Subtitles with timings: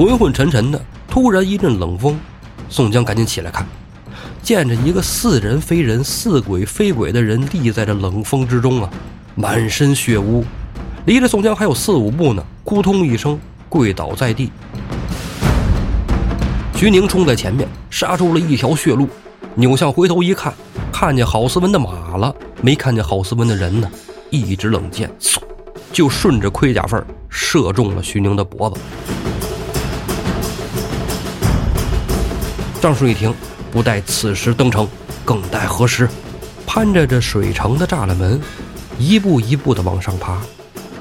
[0.00, 2.18] 昏昏沉沉的，突然一阵冷风，
[2.70, 3.66] 宋江赶紧起来看，
[4.42, 8.88] 见着一个似人非人、似鬼非鬼的人立在这冷风之中啊，
[9.34, 10.42] 满身血污，
[11.04, 13.38] 离着宋江还有四五步呢，扑通一声
[13.68, 14.50] 跪倒在地。
[16.74, 19.06] 徐宁冲在前面，杀出了一条血路，
[19.54, 20.54] 扭向回头一看，
[20.90, 23.90] 看见郝思文的马了，没看见郝思文的人呢。
[24.30, 25.36] 一支冷箭，嗖，
[25.92, 28.80] 就顺着盔甲缝射中了徐宁的脖子。
[32.80, 33.34] 张顺一听，
[33.70, 34.88] 不待此时登城，
[35.22, 36.08] 更待何时？
[36.66, 38.40] 攀着这水城的栅栏门，
[38.98, 40.38] 一步一步的往上爬。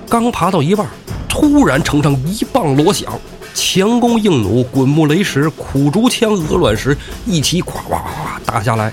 [0.10, 0.86] 刚爬到一半，
[1.30, 3.18] 突然城上一棒锣响，
[3.54, 8.02] 强弓硬弩、滚木雷石、苦竹枪、鹅卵石一起咵咵咵
[8.46, 8.92] 打下来。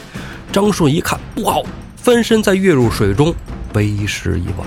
[0.53, 1.63] 张顺一看不好，
[1.97, 3.35] 翻身再跃入水中。
[3.75, 4.67] 为时已晚。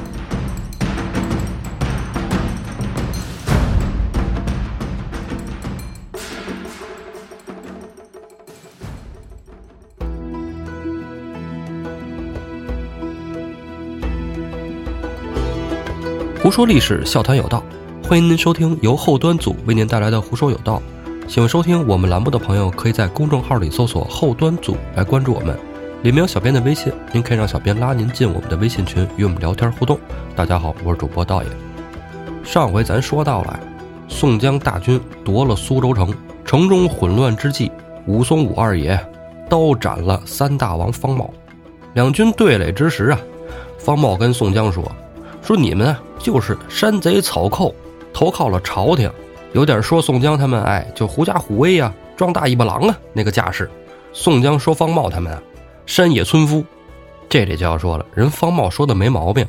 [16.49, 17.63] 胡说历史，笑谈有道，
[18.03, 20.81] 欢迎您收听由后端组为您带来的《胡说有道》。
[21.31, 25.55] 喜欢收听我们栏目的朋友，可以在公众号里搜索“后端组”来关注我们。
[26.01, 29.99] 里面有小编的微信，您可以让小编拉您进我们的微信群，与我们聊天互动。
[30.35, 31.49] 大家好，我是主播道爷。
[32.43, 33.59] 上回咱说到了，
[34.07, 36.11] 宋江大军夺了苏州城，
[36.43, 37.71] 城中混乱之际，
[38.07, 38.99] 武松武二爷
[39.47, 41.31] 刀斩了三大王方茂。
[41.93, 43.19] 两军对垒之时啊，
[43.77, 44.83] 方茂跟宋江说
[45.41, 47.73] ：“说你们啊，就是山贼草寇，
[48.13, 49.11] 投靠了朝廷，
[49.53, 53.69] 有点说宋江他们哎，就狐假虎威呀，装大尾巴狼啊那个架势。”
[54.11, 55.41] 宋江说方茂他们啊。
[55.85, 56.63] 山野村夫，
[57.27, 59.47] 这里就要说了，人方茂说的没毛病。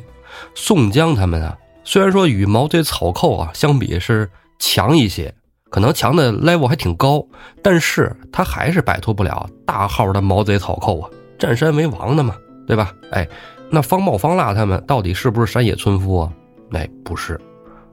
[0.55, 5.31] 宋江他们啊，虽然说与毛贼草寇啊相比是强一些，
[5.69, 7.23] 可能强的 level 还挺高，
[7.61, 12.91] 但是他还是摆脱不了大号的毛贼草寇啊，占山为王的嘛，对吧？
[13.11, 13.27] 哎，
[13.71, 16.33] 那方茂、方腊他们到底是不是山野村夫啊？
[16.73, 17.39] 哎，不是，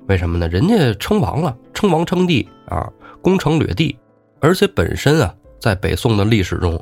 [0.08, 0.48] 为什么呢？
[0.48, 2.90] 人家称王了，称王称帝啊，
[3.22, 3.96] 攻城掠地，
[4.40, 5.34] 而且本身啊。
[5.60, 6.80] 在北宋的历史中，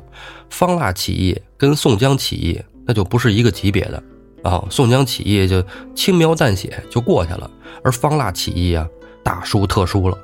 [0.51, 4.03] 方腊起义跟宋江起义那就不是一个级别的
[4.43, 4.63] 啊。
[4.69, 5.63] 宋江起义就
[5.95, 7.49] 轻描淡写就过去了，
[7.83, 8.87] 而方腊起义啊，
[9.23, 10.15] 大书特书了。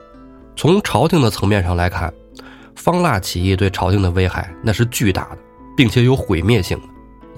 [0.56, 2.14] 从朝廷的层面上来看，
[2.76, 5.40] 方腊起义对朝廷的危害那是巨大的，
[5.76, 6.84] 并且有毁灭性的。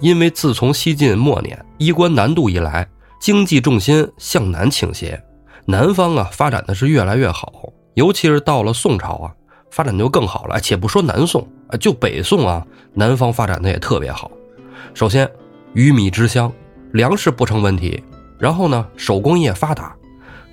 [0.01, 2.87] 因为自从西晋末年衣冠南渡以来，
[3.19, 5.21] 经济重心向南倾斜，
[5.65, 7.51] 南方啊发展的是越来越好，
[7.93, 9.33] 尤其是到了宋朝啊。
[9.71, 14.31] 发展就更好了，且不说南宋啊，就北宋啊，南方发展的也特别好。
[14.93, 15.29] 首先，
[15.73, 16.49] 鱼米之乡，
[16.93, 18.01] 粮食不成问题。
[18.39, 19.93] 然后呢，手工业发达，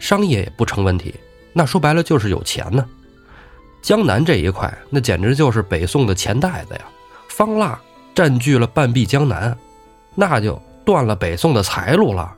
[0.00, 1.14] 商业也不成问题。
[1.52, 2.84] 那说白了就是有钱呢。
[3.80, 6.80] 江南这一块，那简直就是北宋的钱袋子呀。
[7.28, 7.80] 方腊
[8.14, 9.56] 占据了半壁江南，
[10.14, 12.34] 那就断了北宋的财路了。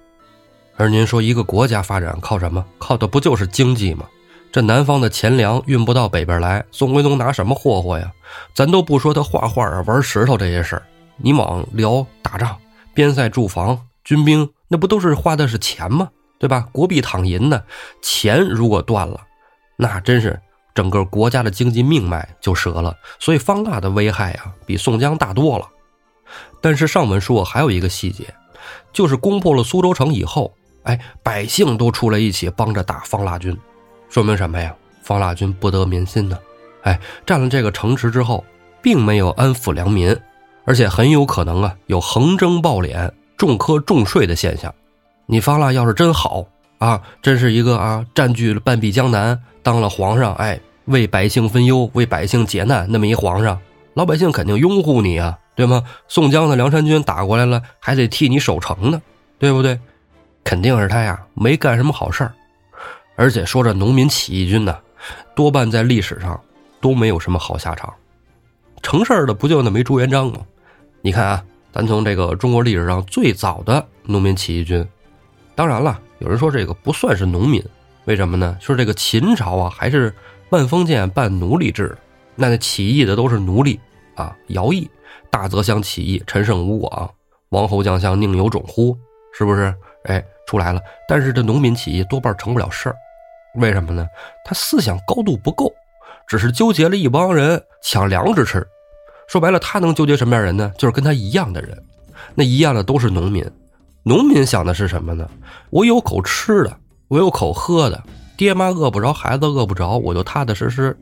[0.76, 2.64] 而您说一个国家发展靠什么？
[2.78, 4.06] 靠的不就是经济吗？
[4.52, 8.12] 这南方的钱粮运不到北边来，宋徽宗拿什么霍霍呀？
[8.54, 10.82] 咱都不说他画画啊、玩石头这些事儿，
[11.16, 12.56] 你往辽打仗、
[12.92, 16.08] 边塞驻防、军兵，那不都是花的是钱吗？
[16.38, 16.68] 对吧？
[16.72, 17.64] 国币躺银的
[18.02, 19.20] 钱如果断了，
[19.76, 20.40] 那真是
[20.74, 22.96] 整个国家的经济命脉就折了。
[23.18, 25.68] 所以方腊的危害啊，比宋江大多了。
[26.60, 28.34] 但是上文说还有一个细节，
[28.92, 30.52] 就是攻破了苏州城以后，
[30.84, 33.56] 哎，百姓都出来一起帮着打方腊军。
[34.08, 34.74] 说明什么呀？
[35.02, 36.38] 方腊军不得民心呢。
[36.82, 38.44] 哎，占了这个城池之后，
[38.82, 40.16] 并没有安抚良民，
[40.64, 44.74] 而且很有可能啊有横征暴敛、重苛重税的现象。
[45.26, 46.46] 你方腊要是真好
[46.78, 53.58] 啊，真是一个啊占据了半壁江南，当了皇上，哎，为百姓分忧、为百姓解难，那么一皇上，
[53.94, 55.82] 老百姓肯定拥护你啊，对吗？
[56.06, 59.00] 宋江的梁山军打过来了，还得替你守城呢，
[59.38, 59.80] 对不对？
[60.44, 62.34] 肯定是他呀，没干什么好事儿。
[63.16, 64.76] 而且说这农民起义军呢，
[65.34, 66.38] 多半在历史上
[66.82, 67.90] 都没有什么好下场，
[68.82, 70.40] 成事儿的不就那枚朱元璋吗？
[71.00, 74.86] 你看啊，咱从这个中国历史上最早的农民起义军，
[75.54, 77.64] 当然了，有人说这个不算是农民，
[78.04, 78.56] 为什么呢？
[78.60, 80.14] 说这个秦朝啊，还是
[80.50, 81.96] 半封建半奴隶制，
[82.34, 83.80] 那那起义的都是奴隶
[84.14, 84.90] 啊，徭役。
[85.30, 87.10] 大泽乡起义，陈胜吴广，
[87.48, 88.96] 王侯将相宁有种乎？
[89.32, 89.74] 是不是？
[90.04, 90.80] 哎，出来了。
[91.08, 92.96] 但是这农民起义多半成不了事儿。
[93.56, 94.06] 为什么呢？
[94.44, 95.72] 他思想高度不够，
[96.28, 98.64] 只是纠结了一帮人抢粮食吃。
[99.26, 100.72] 说白了，他能纠结什么样人呢？
[100.76, 101.76] 就是跟他一样的人。
[102.34, 103.44] 那一样的都是农民。
[104.04, 105.28] 农民想的是什么呢？
[105.70, 106.76] 我有口吃的，
[107.14, 108.02] 我有口喝的，
[108.36, 110.98] 爹妈饿不着，孩子饿不着，我就踏踏实实，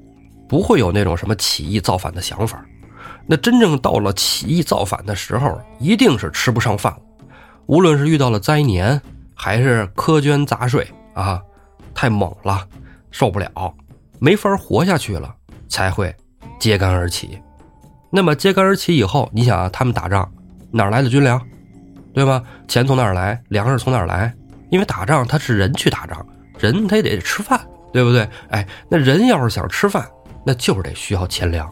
[0.47, 2.63] 不会有那种什么起义造反的想法。
[3.27, 6.99] 那真正到了起义造反的时候，一定是吃不上饭了。
[7.65, 9.01] 无论是遇到了灾年，
[9.35, 11.41] 还是苛捐杂税啊，
[11.95, 12.63] 太猛了，
[13.11, 13.75] 受不了，
[14.19, 15.35] 没法活下去了，
[15.67, 16.15] 才会
[16.61, 17.39] 揭竿而起。
[18.11, 20.31] 那么揭竿而起以后，你想啊，他们打仗
[20.71, 21.41] 哪来的军粮，
[22.13, 22.43] 对吧？
[22.69, 23.43] 钱从哪儿来？
[23.49, 24.31] 粮食从哪儿来？
[24.73, 26.27] 因为打仗他是人去打仗。
[26.59, 27.61] 人他也得吃饭，
[27.93, 28.27] 对不对？
[28.49, 30.09] 哎，那人要是想吃饭，
[30.45, 31.71] 那就是得需要钱粮。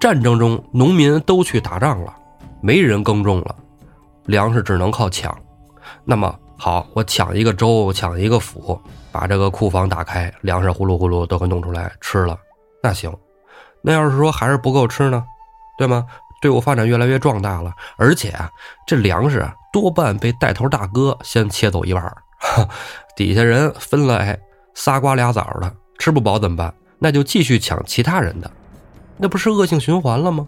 [0.00, 2.14] 战争中，农民都去打仗了，
[2.62, 3.54] 没人耕种了，
[4.26, 5.36] 粮食只能靠抢。
[6.04, 8.80] 那么好，我抢一个州，抢一个府，
[9.10, 12.38] 把这个库房打开，粮食呼噜呼噜都给弄出来吃了，
[12.82, 13.12] 那行。
[13.82, 15.24] 那要是说还是不够吃呢，
[15.76, 16.06] 对吗？
[16.40, 18.50] 队伍发展越来越壮大了，而且啊
[18.86, 22.16] 这粮食多半被带头大哥先切走一半儿。
[23.16, 24.38] 底下人分了，哎，
[24.74, 26.72] 仨瓜俩枣的，吃不饱怎么办？
[27.00, 28.48] 那就继续抢其他人的，
[29.16, 30.46] 那不是恶性循环了吗？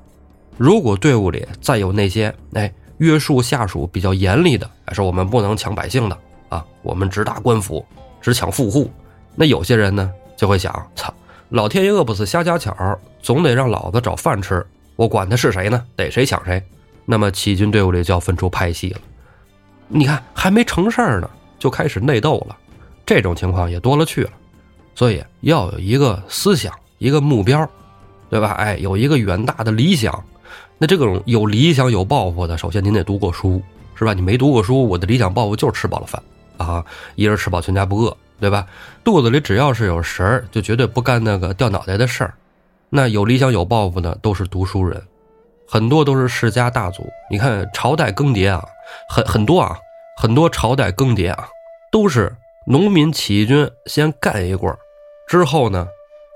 [0.56, 6.16] 如果队伍里再有那些哎约束下属比较严厉的，说我们不能抢百姓的
[6.48, 7.84] 啊，我们只打官府，
[8.20, 8.88] 只抢富户，
[9.34, 11.12] 那有些人呢就会想：操，
[11.48, 12.72] 老天爷饿不死瞎家巧，
[13.20, 14.64] 总得让老子找饭吃，
[14.94, 15.84] 我管他是谁呢？
[15.96, 16.62] 逮谁抢谁。
[17.08, 19.00] 那么起义军队伍里就要分出派系了。
[19.88, 21.30] 你看，还没成事儿呢。
[21.58, 22.54] 就开始内斗了，
[23.06, 24.30] 这种情况也多了去了，
[24.94, 27.68] 所以要有一个思想，一个目标，
[28.28, 28.52] 对吧？
[28.58, 30.22] 哎，有一个远大的理想。
[30.76, 33.62] 那这种有理想、有抱负的，首先您得读过书，
[33.94, 34.12] 是吧？
[34.12, 36.22] 你没读过书，我的理想抱负就是吃饱了饭
[36.58, 36.84] 啊，
[37.14, 38.66] 一人吃饱全家不饿，对吧？
[39.02, 42.34] 肚子里只要是有食儿，就绝对不干那个掉脑袋的事儿。
[42.90, 45.02] 那有理想、有抱负的都是读书人，
[45.66, 47.02] 很多都是世家大族。
[47.30, 48.62] 你看朝代更迭啊，
[49.08, 49.78] 很很多啊。
[50.18, 51.46] 很多朝代更迭啊，
[51.92, 52.34] 都是
[52.66, 54.78] 农民起义军先干一棍儿，
[55.28, 55.86] 之后呢，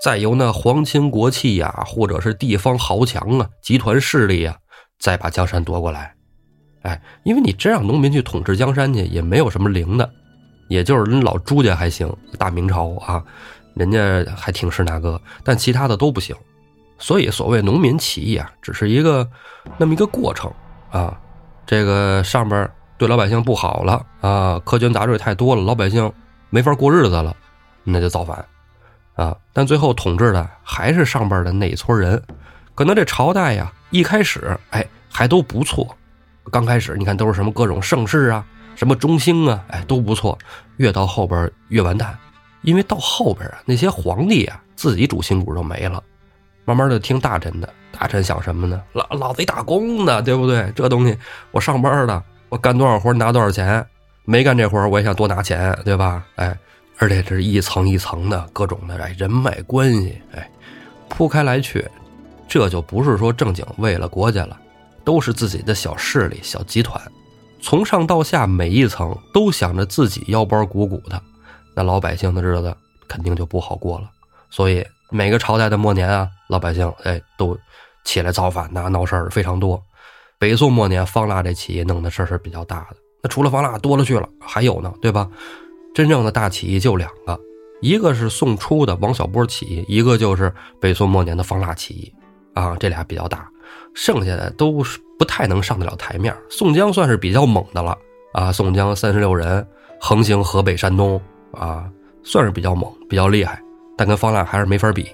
[0.03, 4.55] 再由那皇亲国戚呀，或者是地方豪强啊、集团势力呀，
[4.99, 6.13] 再把江山夺过来。
[6.83, 10.07] 哎，因为你真让农民去统治江山去，也没有什么灵的，
[10.69, 13.23] 也就是人老朱家还行，大明朝啊，
[13.73, 16.35] 人家还挺是那个，但其他的都不行。
[16.99, 19.27] 所以所谓农民起义啊，只是一个
[19.79, 20.53] 那么一个过程
[20.91, 21.19] 啊，
[21.71, 22.69] 这个上边。
[22.97, 26.11] 对老百姓不好了啊，苛捐杂税太多了，老百姓
[26.51, 27.35] 没法过日子了，
[27.83, 28.45] 那就造反
[29.15, 29.35] 啊！
[29.53, 32.21] 但最后统治的还是上边的那一撮人，
[32.75, 35.97] 可能这朝代呀，一开始哎还都不错，
[36.51, 38.45] 刚开始你看都是什么各种盛世啊，
[38.75, 40.37] 什么中兴啊，哎都不错，
[40.77, 42.15] 越到后边越完蛋，
[42.61, 46.03] 因为到后边啊那些皇帝啊自己主心骨都没了，
[46.71, 48.81] 慢慢的听大臣的，大臣想什么呢？
[48.93, 50.71] 老老贼打工的，对不对？
[50.73, 51.17] 这东西
[51.51, 52.23] 我上班的。
[52.47, 53.85] 我干多少活拿多少钱，
[54.23, 56.23] 没干这活我也想多拿钱，对吧？
[56.35, 56.57] 哎，
[56.97, 60.49] 而且这是一层一层的各种的哎人脉关系，哎，
[61.09, 61.85] 铺开来去，
[62.47, 64.57] 这就不是说正经为了国家了，
[65.03, 67.01] 都是自己的小势力、小集团，
[67.61, 71.21] 从上到下每一层都想着自己腰包鼓鼓的，
[71.73, 72.75] 那老百姓的日子
[73.07, 74.09] 肯定就不好过了。
[74.49, 77.57] 所以每个朝代的末年啊，老百姓哎都
[78.05, 79.81] 起来造反呐，闹事儿非常多。
[80.39, 82.95] 北宋末年，方腊这起义弄的事儿是比较大的。
[83.21, 85.29] 那除了方腊多了去了，还有呢，对吧？
[85.93, 87.39] 真正的大起义就两个，
[87.81, 92.13] 一个是宋初的王小波起义，一个就是北宋末年的方腊起义。
[92.53, 93.47] 啊，这俩比较大，
[93.93, 96.35] 剩下的都是不太能上得了台面。
[96.49, 97.97] 宋江算是比较猛的了
[98.33, 99.65] 啊，宋江三十六人
[99.99, 101.21] 横行河北、山东
[101.53, 101.89] 啊，
[102.23, 103.61] 算是比较猛、比较厉害，
[104.01, 105.11] 但跟方腊还是没法比。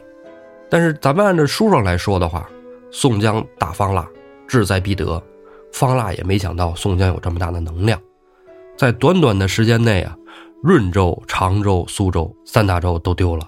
[0.70, 2.50] 但是咱们按照书上来说的话，
[2.90, 4.08] 宋江打方腊。
[4.48, 5.22] 志在必得，
[5.74, 8.02] 方腊也没想到宋江有这么大的能量，
[8.78, 10.16] 在短短的时间内啊，
[10.64, 13.46] 润州、常州、苏州三大州都丢了。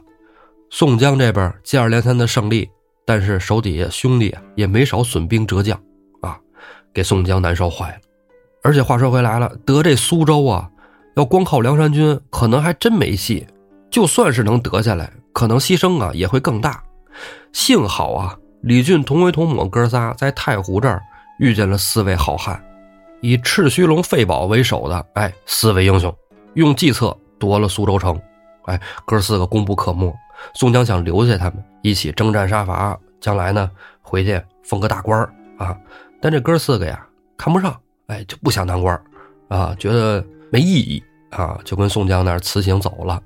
[0.69, 2.69] 宋江这边接二连三的胜利，
[3.05, 5.81] 但是手底下兄弟也没少损兵折将
[6.19, 6.37] 啊，
[6.93, 7.99] 给宋江难受坏了。
[8.61, 10.69] 而且话说回来了，得这苏州啊，
[11.15, 13.47] 要光靠梁山军可能还真没戏，
[13.89, 16.83] 就算是能得下来，可能牺牲啊也会更大。
[17.51, 18.37] 幸好啊。
[18.61, 21.01] 李俊同为同母哥仨在太湖这儿
[21.39, 22.61] 遇见了四位好汉，
[23.21, 26.13] 以赤须龙费宝为首的哎四位英雄，
[26.55, 28.19] 用计策夺了苏州城，
[28.65, 30.13] 哎哥四个功不可没。
[30.53, 33.71] 宋江想留下他们一起征战杀伐，将来呢
[34.01, 35.17] 回去封个大官
[35.57, 35.73] 啊。
[36.19, 37.07] 但这哥四个呀
[37.37, 37.73] 看不上，
[38.07, 39.01] 哎就不想当官
[39.47, 40.21] 啊，觉得
[40.51, 43.21] 没意义啊，就跟宋江那儿辞行走了。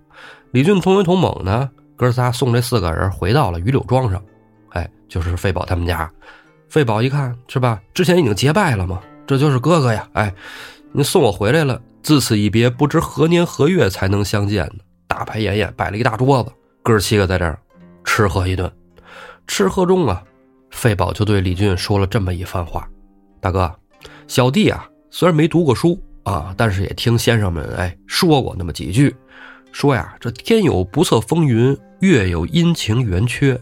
[0.51, 4.21] 李俊同为同猛呢，哥仨送这四个人回到了榆柳庄上。
[4.69, 6.11] 哎，就是费宝他们家，
[6.69, 7.79] 费宝一看是吧？
[7.93, 10.07] 之前已经结拜了嘛，这就是哥哥呀！
[10.13, 10.33] 哎，
[10.91, 14.83] 你送我回来了，自此一别，不知何年何月才能相见呢？
[15.07, 17.59] 大排筵宴，摆了一大桌子，哥七个在这儿
[18.03, 18.71] 吃喝一顿。
[19.45, 20.23] 吃喝中啊，
[20.71, 22.89] 费宝就对李俊说了这么一番话
[23.39, 23.71] ：“大哥，
[24.27, 29.15] 小弟啊，虽然没读过书啊，但是也听先生们哎说过那么几句，
[29.73, 33.59] 说呀，这天有不测风云，月有阴晴圆缺。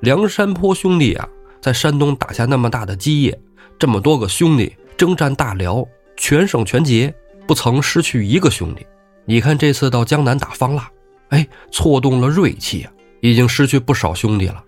[0.00, 1.28] 梁山坡兄弟啊，
[1.60, 3.38] 在山东打下那么大的基业，
[3.76, 5.84] 这么多个兄弟征战大辽，
[6.16, 7.12] 全胜全捷，
[7.46, 8.86] 不曾失去一个兄弟。
[9.24, 10.88] 你看这次到江南打方腊，
[11.30, 14.64] 哎，错动了锐气啊，已经失去不少兄弟了。”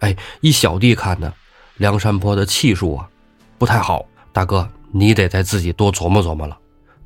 [0.00, 1.30] 哎，依小弟看呢，
[1.76, 3.06] 梁山泊的气数啊，
[3.58, 4.04] 不太好。
[4.32, 6.56] 大哥，你得再自己多琢磨琢磨了。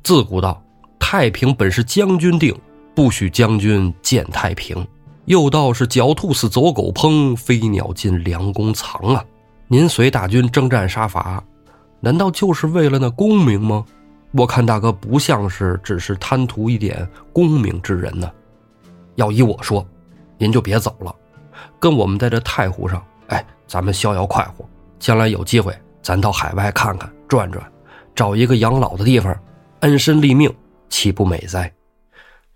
[0.03, 0.63] 自古道，
[0.97, 2.57] 太平本是将军定，
[2.95, 4.87] 不许将军见太平。
[5.25, 9.25] 又道是狡兔死，走狗烹，飞鸟尽，良弓藏啊。
[9.67, 11.43] 您随大军征战杀伐，
[11.99, 13.83] 难道就是为了那功名吗？
[14.31, 18.31] 我看大哥不像是只是贪图一点功名之人呢。
[19.15, 19.83] 要依我说，
[20.37, 21.15] 您就别走了。
[21.79, 24.63] 跟我们在这太湖上，哎，咱们逍遥快活。
[24.99, 27.65] 将来有机会，咱到海外看看转转，
[28.13, 29.35] 找一个养老的地方，
[29.79, 30.53] 安身立命，
[30.89, 31.71] 岂不美哉？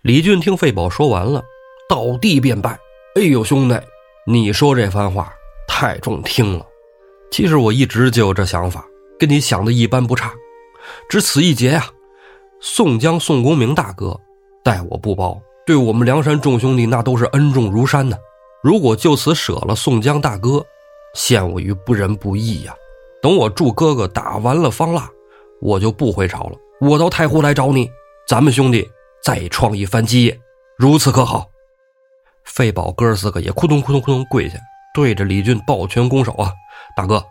[0.02, 1.44] 李俊听费宝说完了，
[1.86, 2.70] 倒地便拜
[3.16, 3.78] ：“哎呦，兄弟，
[4.26, 5.30] 你说这番话
[5.68, 6.64] 太中听了。
[7.30, 8.82] 其实我一直就有这想法，
[9.18, 10.32] 跟你想的一般不差。
[11.10, 11.84] 只此一劫呀，
[12.62, 14.18] 宋江、宋公明大哥
[14.64, 18.16] 待我不薄，对我们梁山众兄弟那都是恩重如山呢。”
[18.64, 20.64] 如果就此舍了宋江大哥，
[21.14, 22.74] 陷我于不仁不义呀！
[23.20, 25.10] 等我祝哥哥打完了方腊，
[25.60, 27.90] 我就不回朝了，我到太湖来找你，
[28.26, 28.90] 咱们兄弟
[29.22, 30.38] 再创一番基业，
[30.78, 31.46] 如此可好？
[32.44, 34.58] 费宝哥四个也扑通扑通扑通跪下，
[34.94, 36.52] 对着李俊抱拳拱手啊！
[36.96, 37.22] 大哥，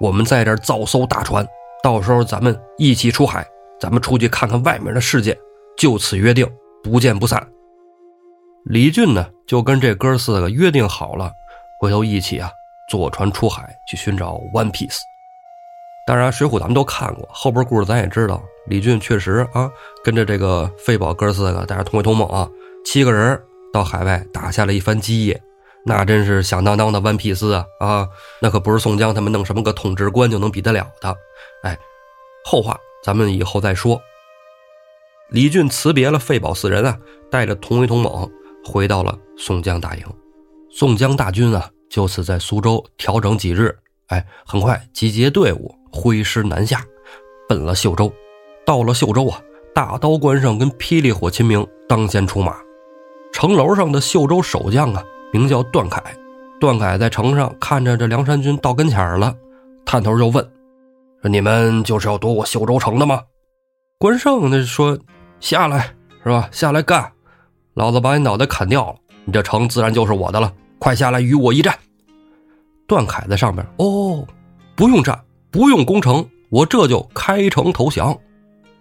[0.00, 1.46] 我们在这造艘大船，
[1.82, 3.46] 到时候咱们一起出海，
[3.80, 5.36] 咱们出去看看外面的世界，
[5.76, 6.46] 就此约定，
[6.82, 7.44] 不见不散。
[8.66, 11.32] 李俊呢，就跟这哥四个约定好了，
[11.80, 12.50] 回头一起啊
[12.90, 14.98] 坐船出海去寻找 One Piece。
[16.08, 18.42] 当然，《水浒》咱们都看过，后边故事咱也知道。
[18.66, 19.70] 李俊确实啊，
[20.02, 22.48] 跟着这个费宝哥四个带着同归同梦啊，
[22.82, 23.38] 七个人
[23.74, 25.38] 到海外打下了一番基业，
[25.84, 28.08] 那真是响当当的 One Piece 啊啊！
[28.40, 31.14] 那可不是宋江他们弄什么个统治官就能比得了的。
[31.62, 31.78] 哎，
[32.42, 32.74] 后话
[33.04, 34.00] 咱们以后再说。
[35.28, 36.98] 李俊辞别了费宝四人啊，
[37.30, 38.26] 带着同威同猛。
[38.64, 40.02] 回到了宋江大营，
[40.70, 43.74] 宋江大军啊，就此在苏州调整几日，
[44.06, 46.84] 哎，很快集结队伍，挥师南下，
[47.48, 48.12] 奔了秀州。
[48.64, 49.40] 到了秀州啊，
[49.74, 52.56] 大刀关胜跟霹雳火秦明当先出马。
[53.32, 55.02] 城楼上的秀州守将啊，
[55.32, 56.02] 名叫段凯。
[56.60, 59.34] 段凯在城上看着这梁山军到跟前了，
[59.86, 60.44] 探头就问
[61.22, 63.22] ：“说你们就是要夺我秀州城的吗？”
[63.98, 64.98] 关胜那说
[65.40, 66.48] ：“下来是吧？
[66.50, 67.12] 下来干。”
[67.74, 70.52] 老子把你脑袋砍掉了，你这城自然就是我的了。
[70.80, 71.72] 快下来与我一战！
[72.88, 74.26] 段凯在上面哦，
[74.74, 75.16] 不用战，
[75.50, 78.16] 不用攻城，我这就开城投降。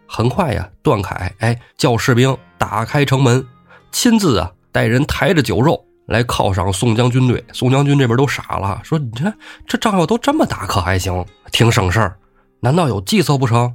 [0.07, 3.45] 很快呀，段凯哎叫士兵打开城门，
[3.91, 7.43] 亲自啊带人抬着酒肉来犒赏宋江军队。
[7.53, 9.33] 宋江军这边都傻了，说你这
[9.65, 11.25] 这仗要都这么打，可还行？
[11.51, 12.17] 挺省事儿，
[12.61, 13.73] 难道有计策不成？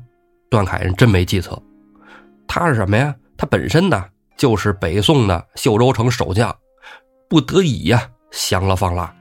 [0.50, 1.60] 段凯人真没计策，
[2.46, 3.14] 他是什么呀？
[3.36, 4.04] 他本身呢？
[4.36, 6.54] 就是北宋的秀州城守将，
[7.28, 9.14] 不得已呀降了方腊。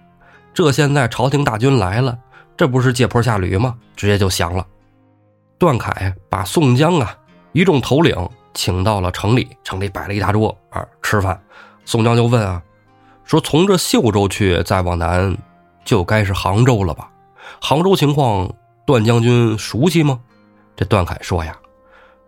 [0.54, 2.18] 这现在朝廷大军来了，
[2.62, 3.76] 这不是借坡下驴吗？
[3.96, 4.64] 直接就降了。
[5.58, 7.18] 段凯把宋江啊
[7.54, 8.16] 一众头领
[8.54, 11.42] 请到了城里，城里摆了一大桌啊吃饭。
[11.86, 12.62] 宋江就问啊，
[13.24, 15.36] 说从这秀州去再往南，
[15.84, 17.10] 就该是杭州了吧？
[17.60, 18.48] 杭州情况，
[18.86, 20.20] 段将军熟悉吗？
[20.76, 21.58] 这段凯说呀，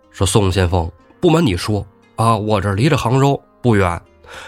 [0.09, 1.85] 说宋先锋，不瞒你说。
[2.15, 4.01] 啊，我这离着杭州不远，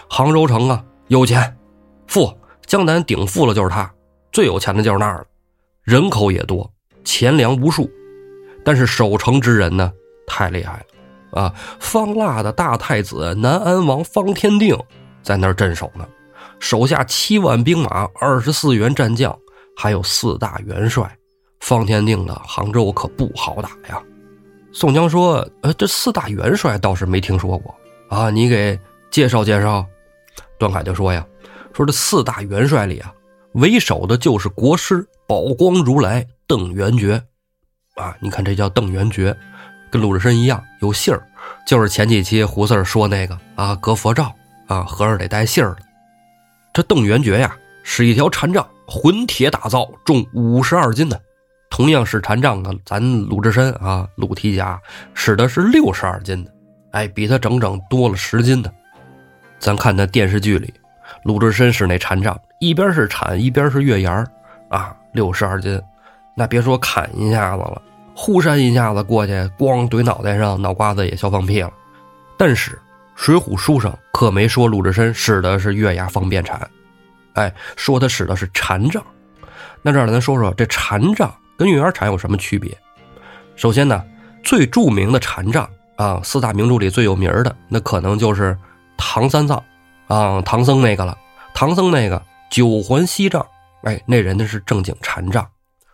[0.10, 1.56] 杭州城啊有钱，
[2.08, 3.94] 富，江南顶富了就是他，
[4.32, 5.26] 最有钱的就是那儿了，
[5.86, 6.68] 人口也多，
[7.04, 7.88] 钱粮无数，
[8.64, 9.94] 但是守城之人呢
[10.26, 10.84] 太厉害
[11.32, 14.76] 了，啊，方腊的大太子南安王方天定
[15.22, 16.04] 在那儿镇守呢，
[16.60, 19.38] 手下七万兵马，二十四员战将，
[19.78, 21.16] 还有四大元帅，
[21.60, 24.02] 方天定的杭州可不好打呀。
[24.74, 27.74] 宋江说：“呃，这四大元帅倒是没听说过
[28.10, 28.78] 啊，你给
[29.12, 29.86] 介绍介绍。”
[30.58, 31.24] 段凯就说：“呀，
[31.74, 33.14] 说这四大元帅里啊，
[33.56, 37.24] 为首的就是国师宝光如来邓元觉，
[37.96, 39.34] 啊，你看这叫邓元觉，
[39.90, 41.26] 跟鲁智深一样有姓儿，
[41.66, 44.36] 就是前几期胡四说那个啊，隔佛照
[44.68, 45.78] 啊，和尚得带姓儿的。
[46.74, 51.18] 这邓元觉呀，是一条禅杖，混铁打造，重五十二斤呢。”
[51.72, 54.78] 同样是禅杖的，咱鲁智深啊，鲁提辖
[55.14, 56.52] 使的是六十二斤的，
[56.92, 58.70] 哎，比他整整多了十斤的。
[59.60, 60.74] 咱看那电视剧里，
[61.26, 64.24] 鲁智深使那禅杖，一边是铲，一边是月牙，
[64.70, 65.82] 啊，六十二斤，
[66.36, 67.82] 那别说砍一下子了，
[68.16, 71.74] 忽扇一下子过去，咣怼脑袋上，脑瓜子也笑放屁了。
[72.38, 72.74] 但是
[73.16, 76.62] 《水浒》书上可没说鲁智深使的是月牙方便铲，
[77.34, 79.04] 哎，说他使的是禅杖。
[79.82, 82.72] 那这儿咱说说这禅杖跟月牙铲有什么区别？
[83.56, 84.04] 首先呢，
[84.44, 88.56] 最著名的禅杖啊，四大名著里最有名的，那可能就是
[88.96, 89.60] 唐三藏
[90.08, 91.18] 啊，唐僧那个了。
[91.54, 93.46] 唐僧那个九环锡杖，
[93.84, 95.48] 哎，那人家是正经禅杖，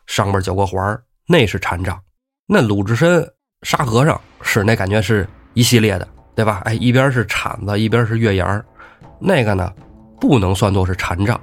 [0.07, 1.99] 上面九个环那是禅杖。
[2.47, 3.27] 那鲁智深
[3.61, 6.07] 沙和尚使那感觉是一系列的。
[6.33, 6.61] 对吧？
[6.63, 8.63] 哎，一边是铲子，一边是月牙
[9.19, 9.69] 那个呢，
[10.19, 11.39] 不能算作是禅杖，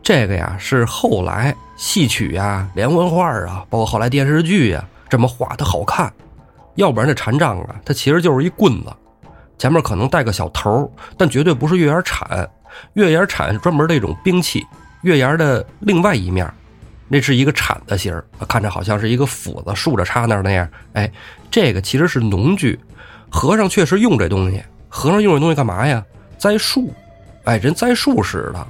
[0.00, 6.10] 这个呀是后来戏曲呀、连环画啊，包括后来电视剧呀这么画的好看。
[6.76, 8.96] 要不然这禅杖啊，它其实就是一棍子，
[9.58, 12.48] 前面可能带个小头，但绝对不是月牙铲。
[12.92, 14.64] 月牙铲是专门的一种兵器，
[15.02, 16.48] 月牙的另外一面，
[17.08, 20.68] 那是一个铲子形看着好像是一个斧子竖着插那儿那样。
[20.92, 21.10] 哎，
[21.50, 22.78] 这个其实是农具。
[23.30, 26.02] 和尚确实用这东西，和尚用这东西干嘛呀？
[26.38, 26.92] 栽树，
[27.44, 28.66] 哎，人栽树使的。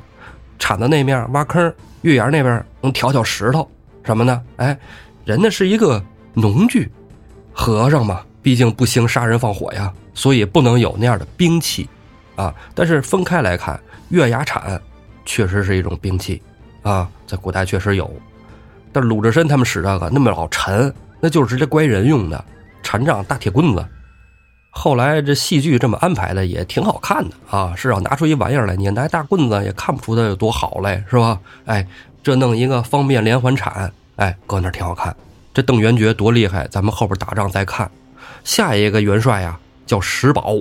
[0.59, 3.71] 铲子那面挖坑，月牙那边能挑挑石头，
[4.03, 4.43] 什么呢？
[4.57, 4.77] 哎，
[5.25, 6.03] 人家是一个
[6.35, 6.91] 农具。
[7.53, 11.89] 和尚嘛，毕竟不兴杀人放火呀，所以不能有那样的兵器，
[12.35, 12.53] 啊。
[12.75, 14.81] 但是分开来看，月牙铲
[15.25, 16.43] 确实是一种兵器，
[16.83, 18.11] 啊，在古代确实有。
[18.93, 22.45] 但鲁智深他们使这个那么老沉，那就是直接乖人用的
[22.83, 23.87] 禅杖大铁棍子。
[24.71, 31.39] 后来这戏剧这么安排的也挺好看的啊，是要拿出一玩意儿来，你拿大棍子也看不出它有多好嘞，是吧？
[31.67, 31.87] 哎，
[32.25, 35.15] 这弄一个方便连环铲，哎，搁那挺好看。
[35.55, 37.89] 这邓元觉多厉害，咱们后边打仗再看。
[38.45, 40.55] 下一个元帅呀，叫石宝，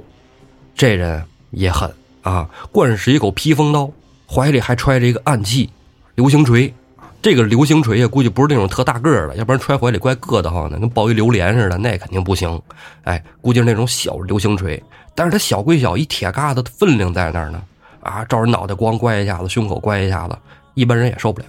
[0.73, 1.93] 这人也狠
[2.23, 3.91] 啊，惯使一口披风刀，
[4.27, 5.69] 怀里还揣着一个暗器
[6.15, 6.73] 流星锤。
[7.21, 12.61] 这个流星锤呀，估计不是那种特大个的，要不然揣怀里怪硌得慌的，跟抱一榴莲似的，那肯定不行。
[13.03, 14.81] 哎，估计是那种小流星锤，
[15.13, 17.61] 但是它小归小，一铁疙瘩分量在那儿呢。
[18.01, 20.37] 啊，照人脑袋咣乖一下子，胸口乖一下子，
[20.75, 21.47] 一般人也受不了。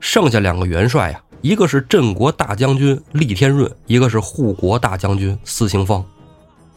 [0.00, 6.04] 剩下两个元帅呀，一个是镇国大将军厉天润，一个是护国大将军司行方。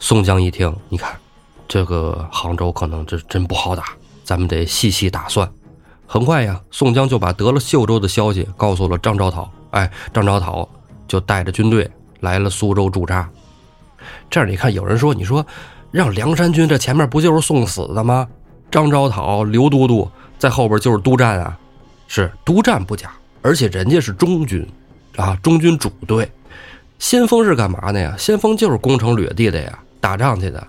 [0.00, 1.16] 宋江一听，你看，
[1.66, 3.84] 这个杭州可能这真不好打，
[4.24, 5.48] 咱们得细细打算。
[6.06, 9.50] 很快呀，宋江就把得了秀州的消息告诉了张昭讨。
[9.70, 10.66] 哎，张昭讨
[11.06, 13.28] 就带着军队来了苏州驻扎。
[14.30, 15.44] 这儿你看，有人说，你说
[15.90, 18.26] 让梁山军这前面不就是送死的吗？
[18.70, 20.08] 张昭讨、刘都督
[20.38, 21.58] 在后边就是督战啊，
[22.06, 24.66] 是督战不假，而且人家是中军，
[25.16, 26.30] 啊，中军主队。
[26.98, 28.14] 先锋是干嘛的呀？
[28.18, 30.66] 先锋就是攻城掠地的呀，打仗去的。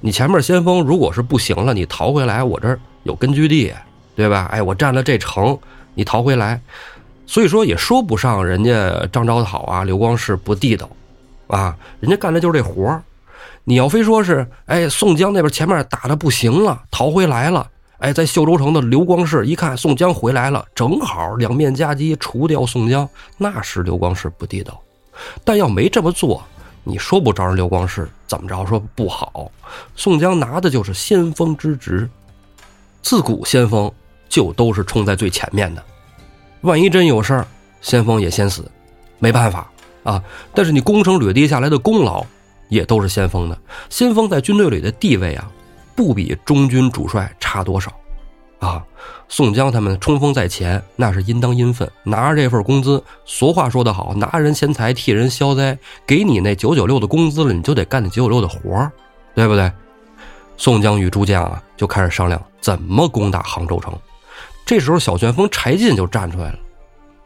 [0.00, 3.72] 你前面先锋如果是不行了，你逃回来，我这儿有根据地。
[4.14, 4.46] 对吧？
[4.52, 5.58] 哎，我占了这城，
[5.94, 6.60] 你逃回来，
[7.26, 10.86] 所以说也说不上人家张昭讨啊、刘光世不地道，
[11.46, 13.02] 啊，人家干的就是这活儿。
[13.64, 17.66] 你要非说是，哎，宋江那边前面打的不行了，逃回来了，
[18.00, 24.78] 哎，在秀州城的刘光世一看宋江回来了，正好两面夹击，除掉宋江，那是刘光世不地道。
[25.42, 26.44] 但要没这么做，
[26.84, 29.50] 你说不招人刘光世怎么着说不好。
[29.96, 32.08] 宋江拿的就是先锋之职，
[33.02, 33.90] 自古先锋。
[34.28, 35.84] 就都是冲在最前面的，
[36.62, 37.46] 万一真有事儿，
[37.82, 38.64] 先锋也先死，
[39.18, 39.70] 没办法
[40.04, 40.24] 啊。
[40.54, 42.24] 但是你攻城掠地下来的功劳，
[42.70, 43.58] 也都是先锋的。
[43.90, 45.52] 先锋在军队里的地位啊，
[45.94, 47.92] 不比中军主帅差多少
[48.66, 48.84] 啊。
[49.28, 53.02] 宋江他们冲锋在前，那是应当应分，拿着这份工资。
[53.24, 58.92] 俗话说得好，拿人钱财替人消灾，给你那九九六的工资了，你就得干那九九六的活儿，
[59.34, 59.72] 对不对？
[60.58, 63.92] 宋江与诸将啊，就开始商量怎么攻打杭州城。
[64.66, 66.58] 这时候，小旋风柴进就站出来了，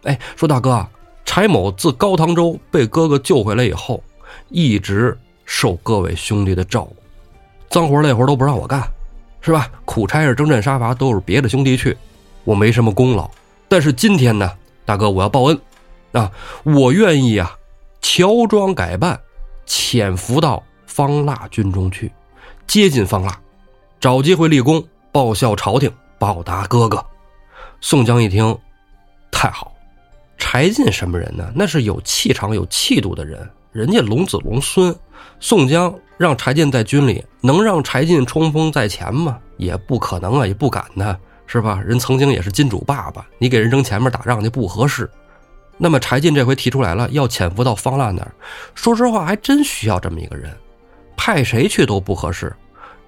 [0.05, 0.87] 哎，说大哥，
[1.25, 4.03] 柴某自高唐州被哥哥救回来以后，
[4.49, 6.97] 一直受各位兄弟的照顾，
[7.69, 8.81] 脏活累活都不让我干，
[9.47, 9.71] 是吧？
[9.85, 11.97] 苦差事、征战杀伐都是别的兄弟去，
[12.43, 13.31] 我没什么功劳。
[13.69, 14.51] 但是今天呢，
[14.85, 15.61] 大哥，我要报恩，
[16.11, 16.33] 啊，
[16.65, 17.57] 我愿意啊，
[18.03, 19.21] 乔装改扮，
[19.65, 22.11] 潜伏到方腊军中去，
[22.67, 23.39] 接近方腊，
[24.01, 27.07] 找机会立功，报效朝廷，报答哥哥。
[27.81, 28.59] 宋江一听，
[29.31, 29.73] 太好，
[30.37, 31.53] 柴进什么人呢？
[31.55, 34.93] 那是有气场、有气度的人，人家龙子龙孙。
[35.39, 39.39] 宋江让柴进在军里，能让柴进冲锋在前吗？
[39.57, 41.81] 也不可能啊，也不敢呢，是吧？
[41.85, 45.11] 人曾经也是金主爸爸，你给人扔前面打仗就不合适。
[45.79, 48.33] 那么柴进这回提出来了，要潜伏到方腊那儿。
[48.75, 50.51] 说实话，还真需要这么一个人，
[51.17, 52.55] 派谁去都不合适，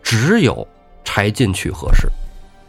[0.02, 0.66] 只有
[1.04, 2.08] 柴进去合适。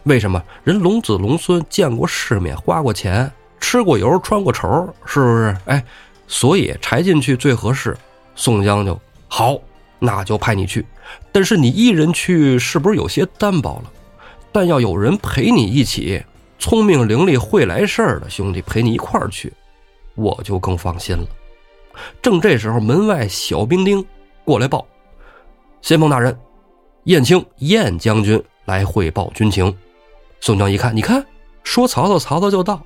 [0.03, 0.41] 为什么？
[0.63, 4.67] 人龙子龙孙见过世面，花过钱，吃过油，穿过绸，
[5.05, 5.57] 是不是？
[5.65, 5.83] 哎，
[6.27, 7.95] 所以柴进去最合适。
[8.35, 8.97] 宋江就
[9.27, 9.59] 好，
[9.99, 10.85] 那就派你去。
[11.31, 13.91] 但是你一人去，是不是有些单薄了？
[14.51, 16.23] 但要有人陪你一起，
[16.57, 19.53] 聪明伶俐、会来事儿的兄弟陪你一块儿去，
[20.15, 21.27] 我就更放心了。
[22.21, 24.03] 正这时候，门外小兵丁
[24.45, 24.87] 过来报
[25.81, 26.35] ：“先锋大人，
[27.03, 29.75] 燕青燕将军来汇报军情。”
[30.41, 31.25] 宋江一看，你看，
[31.63, 32.81] 说曹操，曹操就到，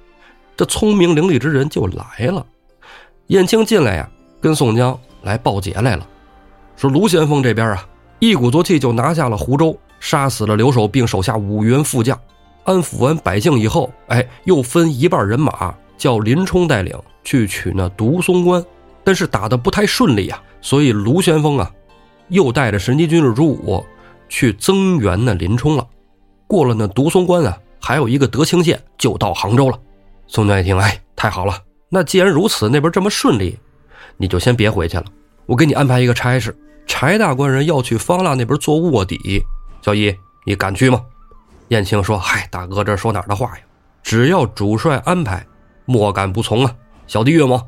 [0.57, 2.45] 这聪明伶俐之人就来了。
[3.27, 4.09] 燕青进来呀，
[4.41, 6.07] 跟宋江来报捷来了，
[6.75, 7.87] 说卢先锋这边啊，
[8.19, 12.19] 一鼓作气就拿下了湖州，杀死了留守，并手下五员副将，
[12.63, 18.63] 安抚完百姓以后，哎，又分一半人马叫林冲带领去取那独松关，
[19.03, 21.71] 但是打的不太顺利啊，所以卢先锋啊，
[22.29, 23.83] 又带着神机军日朱武
[24.27, 25.87] 去增援那林冲了。
[26.47, 29.79] 过了那独松关啊，还有一个德清县，就到杭州了。
[30.27, 31.57] 宋江一听，哎，太好了！
[31.89, 33.57] 那既然如此，那边这么顺利，
[34.17, 35.05] 你就先别回去了。
[35.45, 39.43] 我给你安排一个差事，柴大官人要去方腊那边做卧底。
[39.81, 40.15] 小乙，
[40.45, 41.01] 你敢去吗？
[41.69, 43.63] 燕青说：“嗨，大哥，这说哪儿的话呀？
[44.03, 45.45] 只要主帅安排，
[45.85, 46.75] 莫敢不从啊！
[47.07, 47.59] 小弟岳某。”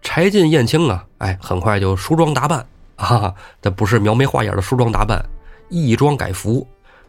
[0.00, 5.24] 柴进、燕青啊，哎，很快就梳妆打扮 啊，这不是描眉画眼的梳妆打扮，
[5.68, 6.66] 一装改服。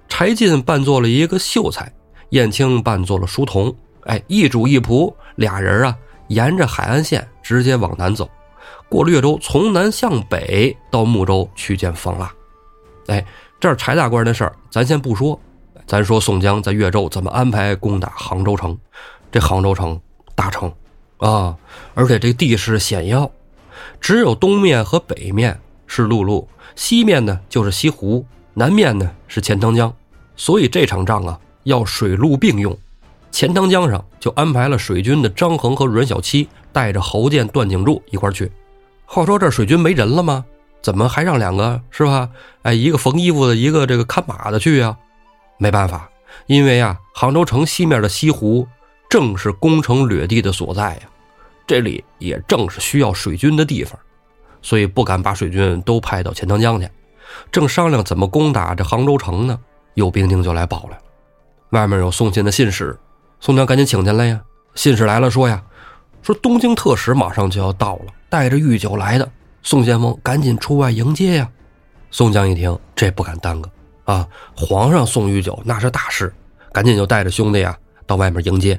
[0.08, 1.92] 柴进扮作了一个秀才，
[2.30, 3.76] 燕青扮作了书童。
[4.04, 8.30] 哎，一主一仆，俩人啊，沿着海岸线直接往南走，
[8.90, 12.32] 过了越州，从南向北到睦州去见方腊。
[13.08, 13.26] 哎，
[13.60, 15.40] 这是柴大官的事儿，咱先不说，
[15.86, 18.78] 咱说宋江在越州怎么安排攻打杭州城。
[19.32, 20.00] 这杭州城
[20.34, 20.72] 大城
[21.18, 21.56] 啊，
[21.94, 23.30] 而且这地势险要，
[24.00, 28.26] 只有东面和北面是陆路，西面呢就是西湖。
[28.54, 29.94] 南面呢是钱塘江，
[30.38, 32.78] 所以这场仗啊要水陆并用。
[33.32, 38.50] 钱塘江上就安排了水军的张衡和阮小七带着侯健、段景柱一块儿去。
[39.06, 40.46] 话说这水军没人了吗？
[40.82, 42.30] 怎么还让两个是吧？
[42.64, 44.98] 哎，一个缝衣服的，一个这个看马的去啊？
[45.58, 46.10] 没办法，
[46.48, 48.68] 因为啊，杭州城西面的西湖
[49.10, 51.02] 正是攻城掠地的所在呀，
[51.66, 53.98] 这里也正是需要水军的地方，
[54.62, 56.88] 所以不敢把水军都派到钱塘江去。
[57.52, 59.60] 正商量怎么攻打这杭州城呢，
[59.96, 61.04] 有兵丁就来报来了，
[61.72, 62.96] 外面有送信的信使，
[63.40, 64.42] 宋江赶紧请进来呀。
[64.76, 65.64] 信使来了，说呀，
[66.22, 69.32] 说东京特使马上就要到了，带着御酒来的。
[69.64, 71.50] 宋先锋赶紧出外迎接呀。
[72.12, 73.70] 宋江一听，这不敢耽搁
[74.04, 76.34] 啊，皇上送御酒那是大事，
[76.74, 78.78] 赶紧就带着兄弟啊到外面迎接，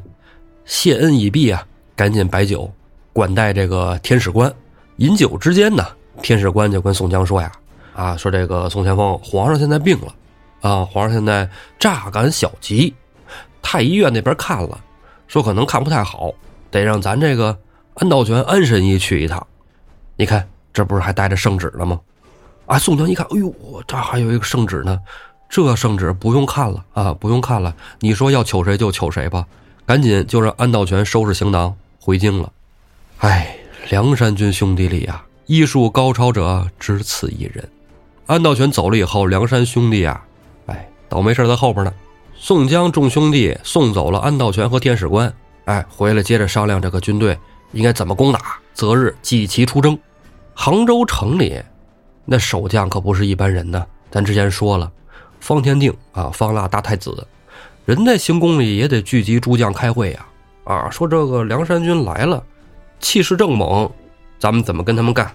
[0.67, 2.71] 谢恩已毕啊，赶紧摆酒
[3.15, 4.53] 管待这个天使官。
[4.99, 5.87] 饮酒之间呢，
[6.21, 7.51] 天使官就跟宋江说呀。
[7.95, 10.15] 啊，说这个宋先锋，皇上现在病了，
[10.61, 12.95] 啊，皇上现在乍感小疾，
[13.63, 14.79] 太医院那边看了，
[15.29, 16.31] 说可能看不太好，
[16.71, 17.59] 得让咱这个
[17.97, 19.47] 安道全安神医去一趟。
[20.17, 21.99] 你看，这不是还带着圣旨了吗？
[22.67, 23.55] 啊，宋江一看，哎呦，
[23.87, 25.01] 这还有一个圣旨呢，
[25.49, 29.47] 这圣旨不用看了啊，不用看了，你说要求谁就求谁吧，
[29.87, 32.53] 赶紧就让安道全收拾行囊回京了。
[33.19, 33.57] 哎，
[33.89, 37.67] 梁山军兄弟里啊，医术高超者只此一人。
[38.27, 40.23] 安道全走了以后，梁山兄弟啊，
[40.67, 41.93] 哎，倒霉事在后边呢。
[42.35, 45.33] 宋江众兄弟送走了安道全和天使官，
[45.65, 47.39] 哎，回来接着商量这个军队
[47.73, 49.99] 应该怎么攻打，择日祭旗出征。
[50.55, 51.61] 杭州城里
[52.25, 53.85] 那守将可不是一般人呢。
[54.11, 54.91] 咱之前说了，
[55.41, 57.27] 方天定啊，方腊大太子，
[57.85, 60.27] 人在行宫里也得聚集诸将开会呀。
[60.65, 62.43] 啊，说这个梁山军来了，
[62.99, 63.91] 气势正猛，
[64.39, 65.31] 咱们怎么跟他们干？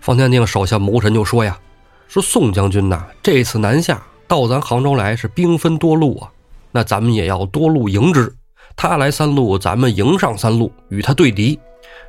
[0.00, 1.58] 方天定手下谋臣就说呀。
[2.06, 6.30] 说宋将军呐，这次南下到咱杭州来是兵分多路啊，
[6.70, 8.34] 那咱们也要多路迎之。
[8.76, 11.58] 他来三路，咱们迎上三路，与他对敌。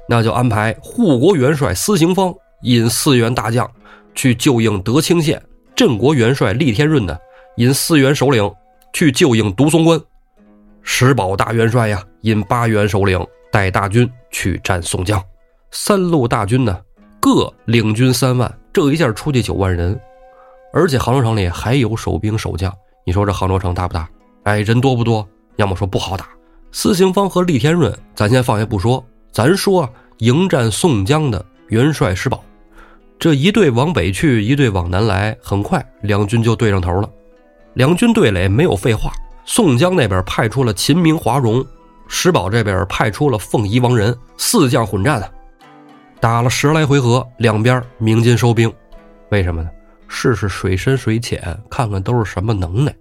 [0.07, 3.69] 那就安排护国元帅司行方引四员大将
[4.15, 5.41] 去救应德清县，
[5.75, 7.17] 镇国元帅厉天润呢
[7.57, 8.51] 引四员首领
[8.93, 9.99] 去救应独松关，
[10.81, 15.23] 石宝大元帅呀引八员首领带大军去战宋江。
[15.71, 16.79] 三路大军呢
[17.19, 18.51] 各领军三万。
[18.71, 19.99] 这一下出去九万人，
[20.71, 22.71] 而且杭州城里还有守兵守将。
[23.03, 24.07] 你说这杭州城大不大？
[24.43, 25.27] 哎，人多不多？
[25.55, 26.29] 要么说不好打。
[26.71, 29.87] 司行方和厉天润，咱先放下不说，咱说
[30.17, 32.43] 迎战宋江的元帅石宝，
[33.19, 37.09] 这一队往北去，一队往南来，很快两军就对上头了。
[37.75, 39.11] 两军对垒没有废话，
[39.45, 41.65] 宋江那边派出了秦明、华容，
[42.07, 45.29] 石宝这边派出了凤仪、王仁，四将混战啊。
[46.19, 48.71] 打了十来回合，两边鸣金收兵，
[49.29, 49.69] 为什么呢？
[50.07, 52.93] 试试水深水浅，看看都是什么能耐。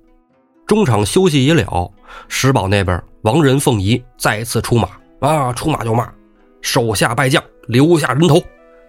[0.66, 1.90] 中场休息已了，
[2.28, 6.06] 石宝那边王仁、凤仪再次出马啊，出马就骂，
[6.60, 8.42] 手下败将，留下人头。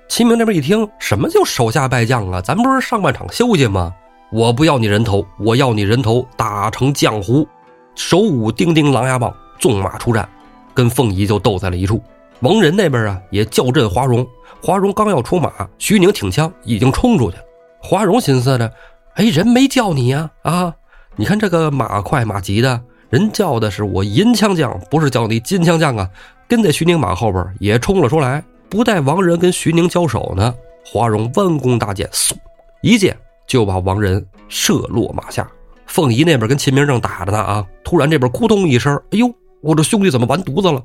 [0.07, 2.41] 秦明这边一听，什么叫手下败将啊？
[2.41, 3.93] 咱不是上半场休息吗？
[4.31, 7.47] 我不要你人头，我要你人头打成浆糊。
[7.95, 10.27] 手舞叮叮狼牙棒，纵马出战，
[10.73, 12.01] 跟凤仪就斗在了一处。
[12.39, 14.25] 王仁那边啊，也叫阵华容。
[14.61, 17.43] 华容刚要出马，徐宁挺枪已经冲出去了。
[17.81, 18.71] 华容寻思着，
[19.15, 20.73] 哎，人没叫你呀，啊，
[21.15, 26.09] 你看这个马快马急的，人叫的是我银枪将，不是叫你金枪将啊。
[26.49, 28.43] 跟在徐宁马后边也冲了出来。
[28.67, 32.33] 不待王仁跟徐宁交手呢，华容弯弓搭箭，嗖，
[32.81, 33.15] 一箭
[33.47, 35.47] 就把王仁射落马下。
[35.85, 40.83] 凤仪那边跟秦明正打着呢啊，突然这边咕咚一声，哎呦，我这兄弟怎么完犊子了？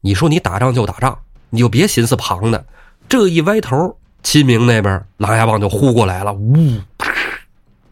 [0.00, 1.16] 你说你打仗就打仗，
[1.50, 2.64] 你就别寻思旁的。
[3.08, 7.12] 这一歪头，秦明那边狼牙棒就呼过来了，呜，啪，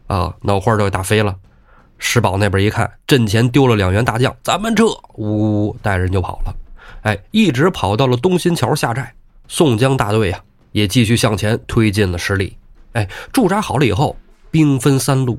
[0.07, 1.35] 啊，脑花就给打飞了。
[1.97, 6.55] 石宝那边一看，阵前丢了两员大将，咱们撤，呜，带人就跑了。
[7.05, 9.13] 哎，一直跑到了东新桥下寨。
[9.47, 10.41] 宋江大队呀，
[10.71, 12.57] 也继续向前推进了十里。
[12.93, 14.17] 哎，驻扎好了以后，
[14.49, 15.37] 兵分三路，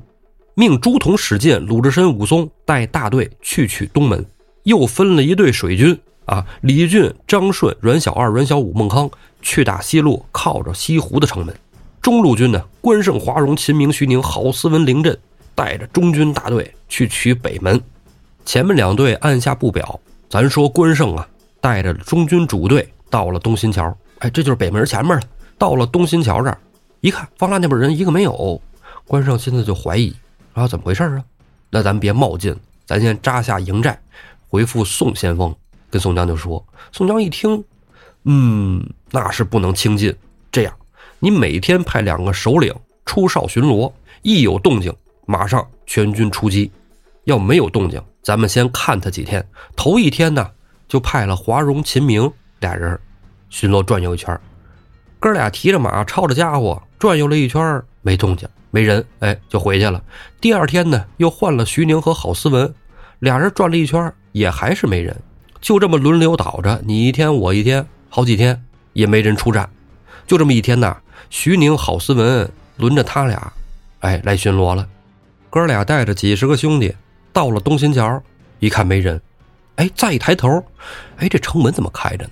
[0.53, 4.25] 命朱仝、史进、鲁智深、武松带大队去取东门，
[4.63, 9.09] 又分了一队水军啊，李俊、张顺、阮小二、阮小五、孟康
[9.41, 11.53] 去打西路靠着西湖的城门。
[12.01, 15.19] 中路军呢，关胜、华容、秦明、徐宁、郝思文领阵，
[15.53, 17.81] 带着中军大队去取北门。
[18.45, 19.99] 前面两队按下不表，
[20.29, 21.27] 咱说关胜啊，
[21.67, 22.87] 带着中军主队。
[23.09, 25.21] 到了东新桥，哎，这就是北门前面了。
[25.57, 26.57] 到了东新桥这儿，
[27.01, 28.61] 一看方腊那边人一个没有，
[29.05, 30.15] 关胜现在就怀疑
[30.53, 31.23] 啊，怎么回事啊？
[31.69, 33.99] 那咱别冒进，咱先扎下营寨，
[34.47, 35.53] 回复宋先锋。
[35.89, 37.63] 跟宋江就说，宋江一听，
[38.23, 40.15] 嗯，那是不能轻进。
[40.51, 40.73] 这样，
[41.19, 42.73] 你每天派两个首领
[43.05, 44.93] 出哨巡逻，一有动静，
[45.25, 46.71] 马上全军出击。
[47.23, 49.45] 要没有动静，咱们先看他几天。
[49.75, 50.49] 头一天呢，
[50.87, 52.31] 就派了华容、秦明。
[52.59, 52.99] 俩人
[53.49, 54.35] 巡逻转悠一圈，
[55.19, 60.01] 哥俩提着马，抄着家伙转悠了一圈，没动静，没人，哎，就回去了。
[60.41, 62.73] 第二天呢，又换了徐宁和郝思文，
[63.19, 65.15] 俩人转了一圈，也还是没人，
[65.61, 69.69] 就这么轮流倒着，你一天我一天，好几天也没人出战。
[70.25, 70.97] 就这么一天呐，
[71.29, 73.53] 徐宁、郝思文轮着他俩，
[73.99, 74.87] 哎，来巡逻了。
[75.51, 76.95] 哥俩带着几十个兄弟
[77.31, 78.21] 到了东新桥，
[78.57, 79.21] 一看没人，
[79.77, 80.63] 哎，再一抬头，
[81.17, 82.31] 哎，这城门怎么开着呢？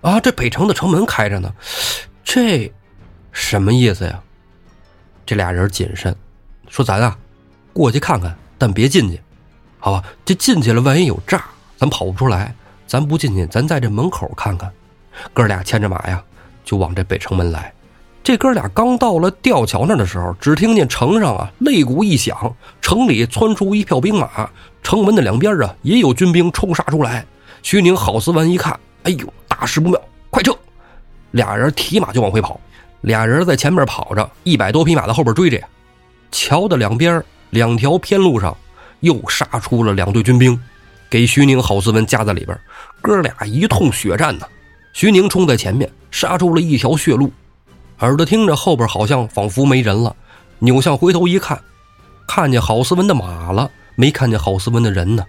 [0.00, 1.52] 啊，这北城的城门开着呢，
[2.24, 2.72] 这
[3.32, 4.22] 什么意思呀？
[5.26, 6.14] 这俩人谨慎，
[6.68, 7.18] 说咱啊
[7.72, 9.20] 过去看看，但别进去，
[9.78, 10.04] 好吧？
[10.24, 11.44] 这进去了，万一有诈，
[11.76, 12.54] 咱跑不出来。
[12.86, 14.72] 咱不进去，咱在这门口看看。
[15.34, 16.22] 哥俩牵着马呀，
[16.64, 17.72] 就往这北城门来。
[18.26, 24.50] 这哥俩刚到了吊桥那的时候，只听见城上啊擂鼓一响，城里窜出一票兵马，
[24.82, 27.24] 城门的两边啊也有军兵冲杀出来。
[27.62, 28.76] 徐宁、郝思文一看。
[29.04, 30.52] 哎呦，大事不妙，快撤！
[31.30, 32.60] 俩人提马就往回跑，
[33.02, 35.68] 俩人在前面跑着，一百多匹马在后边追着呀。
[36.32, 38.56] 桥的两边两条偏路上
[39.02, 40.60] 又杀出了两队军兵，
[41.08, 42.58] 给徐宁、郝思文夹在里边。
[43.00, 44.44] 哥俩一通血战呢。
[44.92, 47.30] 徐宁冲在前面，杀出了一条血路。
[48.00, 50.14] 耳朵听着后边好像仿佛没人了，
[50.58, 51.58] 扭向回头一看，
[52.28, 55.24] 看见郝思文的马了，没看见郝思文的人呢。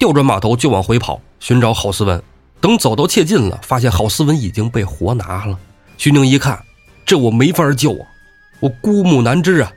[0.00, 2.20] 调转马头就往回跑，寻找郝思文。
[2.60, 5.56] 等走到切近了，发现郝思文已经被活拿了。
[5.96, 6.60] 徐宁一看，
[7.06, 8.06] 这我没法救啊，
[8.58, 9.72] 我孤木难支啊，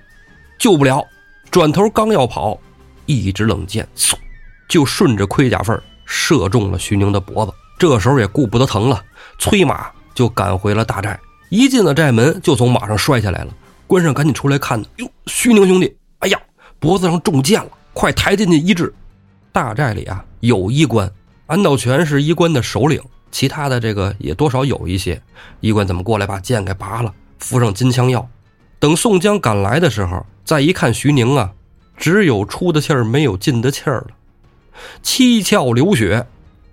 [0.58, 1.04] 救不了。
[1.52, 2.58] 转头刚要跑，
[3.06, 4.14] 一支冷箭，嗖，
[4.68, 7.54] 就顺着盔甲缝射中了徐宁的脖子。
[7.78, 9.04] 这时候也顾不得疼了，
[9.38, 11.20] 催马就赶回了大寨。
[11.52, 13.54] 一进了寨门，就从马上摔下来了。
[13.86, 16.40] 关胜赶紧出来看，哟，徐宁兄弟，哎呀，
[16.80, 18.94] 脖子上中箭了，快抬进去医治。
[19.52, 21.12] 大寨里啊，有医官。
[21.48, 23.02] 安道全是医官的首领，
[23.34, 25.22] 其他的这个也多少有一些
[25.60, 28.26] 医官怎么过来把剑给拔了，敷上金枪药。
[28.80, 31.52] 等宋江赶来的时候，再一看徐宁啊，
[31.98, 34.08] 只有出的气儿没有进的气儿了，
[35.04, 36.26] 七窍流血。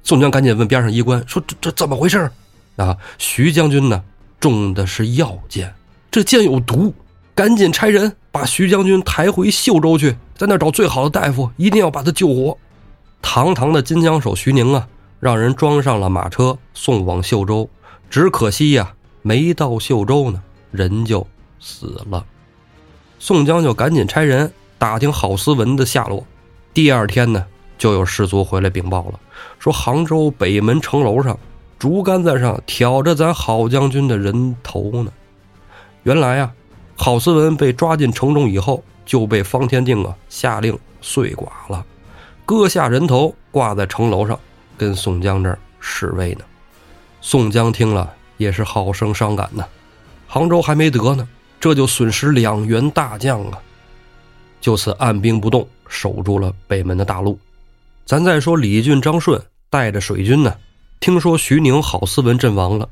[0.05, 2.31] 宋江赶紧问边上医官说：“这这怎么回事？”
[2.79, 4.05] 啊，徐将军呢
[4.40, 5.74] 中的是药箭，
[6.11, 6.94] 这箭有毒，
[7.35, 12.57] 赶紧差人把徐将军抬回秀州去，在那找最好的大夫，一定要把他救活。
[13.20, 17.68] 堂堂的金枪手徐宁啊，让人装上了马车送往秀州，
[18.09, 21.27] 只可惜呀，没到秀州呢，人就
[21.59, 22.24] 死了。
[23.18, 26.24] 宋江就赶紧差人打听郝思文的下落。
[26.72, 27.44] 第二天呢，
[27.77, 29.18] 就有士卒回来禀报了，
[29.59, 31.37] 说杭州北门城楼上，
[31.79, 35.12] 竹竿子上挑着咱郝将军的人头呢。
[36.03, 36.53] 原来啊，
[36.97, 41.85] 郝思文被抓进城中以后，就被方天定啊下令碎剐了，
[42.45, 44.38] 割下人头挂在城楼上，
[44.77, 46.41] 跟宋江这儿示威呢。
[47.21, 49.64] 宋江听了也是好生伤感呐。
[50.27, 51.29] 杭州还没得呢，
[51.61, 53.59] 这就损失两员大将啊！
[54.61, 57.38] 就此按兵不动，守住了北门的大路。
[58.05, 60.55] 咱再说李俊、张顺带着水军呢，
[61.01, 62.89] 听说徐宁、郝思文阵亡了，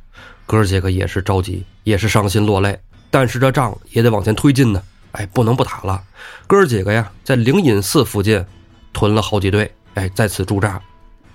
[0.46, 2.78] 哥几个也是着急，也是伤心落泪。
[3.10, 6.02] 但是这仗也得往前推进呢，哎，不能不打了。
[6.46, 8.44] 哥几个呀，在灵隐寺附近
[8.92, 10.80] 屯了好几队，哎，在此驻扎。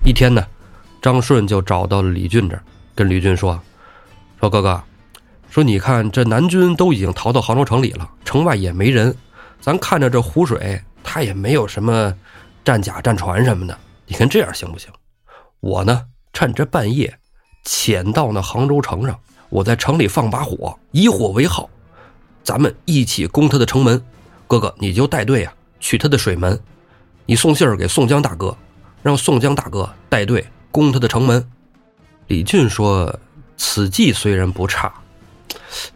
[0.04, 0.46] 一天呢，
[1.00, 2.62] 张顺就找到了李俊这儿，
[2.94, 3.60] 跟李俊说
[4.40, 4.82] ：“说哥哥。”
[5.50, 9.14] 说，你看这南军都已经逃到杭州城里了，城外也没人，
[9.60, 12.14] 咱看着这湖水，它也没有什么
[12.64, 13.78] 战甲、战船什么的。
[14.06, 14.88] 你看这样行不行？
[15.60, 17.18] 我呢，趁着半夜
[17.64, 19.18] 潜到那杭州城上，
[19.48, 21.68] 我在城里放把火，以火为号，
[22.42, 24.02] 咱们一起攻他的城门。
[24.48, 26.58] 哥哥，你就带队啊，去他的水门，
[27.26, 28.56] 你送信儿给宋江大哥，
[29.02, 31.46] 让宋江大哥带队攻他的城门。
[32.26, 33.18] 李俊说
[33.56, 34.92] ：“此计虽然不差。”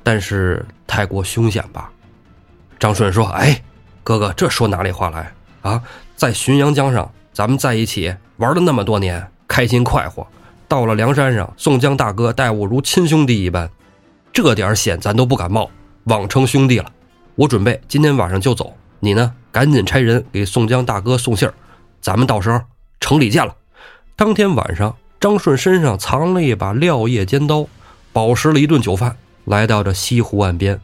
[0.03, 1.91] 但是太过凶险吧？
[2.79, 3.63] 张顺说：“哎，
[4.03, 5.83] 哥哥，这说哪里话来啊？
[6.15, 10.27] 在浔阳江上，咱们在一起玩了那么多年，开心快活。
[10.69, 13.71] 到了梁山上，宋江大哥待我如亲兄弟一般，
[14.31, 15.71] 这点险咱都不敢冒，
[16.05, 16.93] 枉称兄弟了。
[17.37, 21.55] 我准备今天晚上就走，你呢，赶紧差人给宋江大哥送信儿，
[22.03, 22.61] 咱们到时候
[23.01, 23.57] 城里见了。”
[24.15, 27.67] 当天晚上，张顺身上藏了一把料叶尖刀，
[28.13, 29.17] 饱食了一顿酒饭。
[29.47, 30.79] 来到这西湖岸边，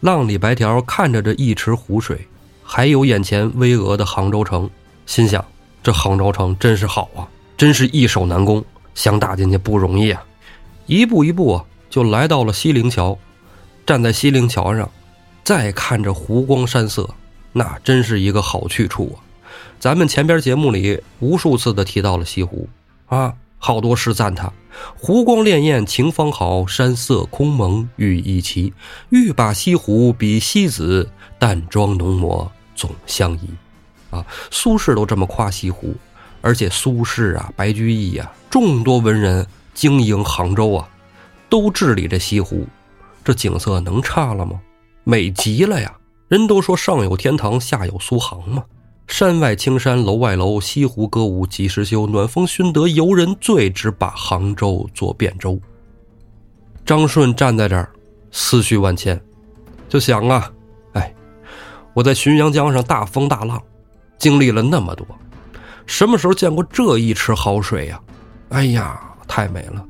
[0.00, 2.26] 浪里白条看着这一池湖水，
[2.64, 4.68] 还有眼前巍峨的杭州城，
[5.06, 5.44] 心想：
[5.84, 7.28] 这杭州城真是好啊，
[7.62, 10.20] 真是易守难攻，想打进去不容易啊！
[10.86, 13.16] 一步一步啊，就来到了西泠桥，
[13.86, 14.90] 站在西泠桥上，
[15.44, 17.08] 再看着湖光山色，
[17.52, 19.22] 那真是一个好去处啊！
[19.78, 22.68] 咱们前边节目里无数次的提到了西湖，
[23.06, 23.32] 啊。
[23.58, 24.52] 好多诗赞它，
[24.98, 28.72] 湖光潋滟晴方好，山色空蒙玉衣齐。
[29.10, 33.50] 欲把西湖比西子，淡妆浓抹总相宜。
[34.10, 35.94] 啊，苏轼都这么夸西湖，
[36.42, 40.86] 而且苏轼啊、白居易呀，众多文人经营杭州啊，
[41.48, 42.66] 都治理这西湖，
[43.24, 44.60] 这景色能差了吗？
[45.04, 45.92] 美极了呀！
[46.28, 48.62] 人都说上有天堂，下有苏杭嘛。
[49.06, 52.06] 山外青山楼外楼，西湖歌舞几时休？
[52.06, 55.60] 暖风熏得游人醉，只把杭州作汴州。
[56.86, 57.92] 张顺站在这儿，
[58.30, 59.20] 思绪万千，
[59.88, 60.50] 就想啊，
[60.94, 61.12] 哎，
[61.94, 63.62] 我在浔阳江上大风大浪，
[64.18, 65.06] 经历了那么多，
[65.86, 68.00] 什么时候见过这一池好水呀？
[68.50, 69.84] 哎呀，太美了！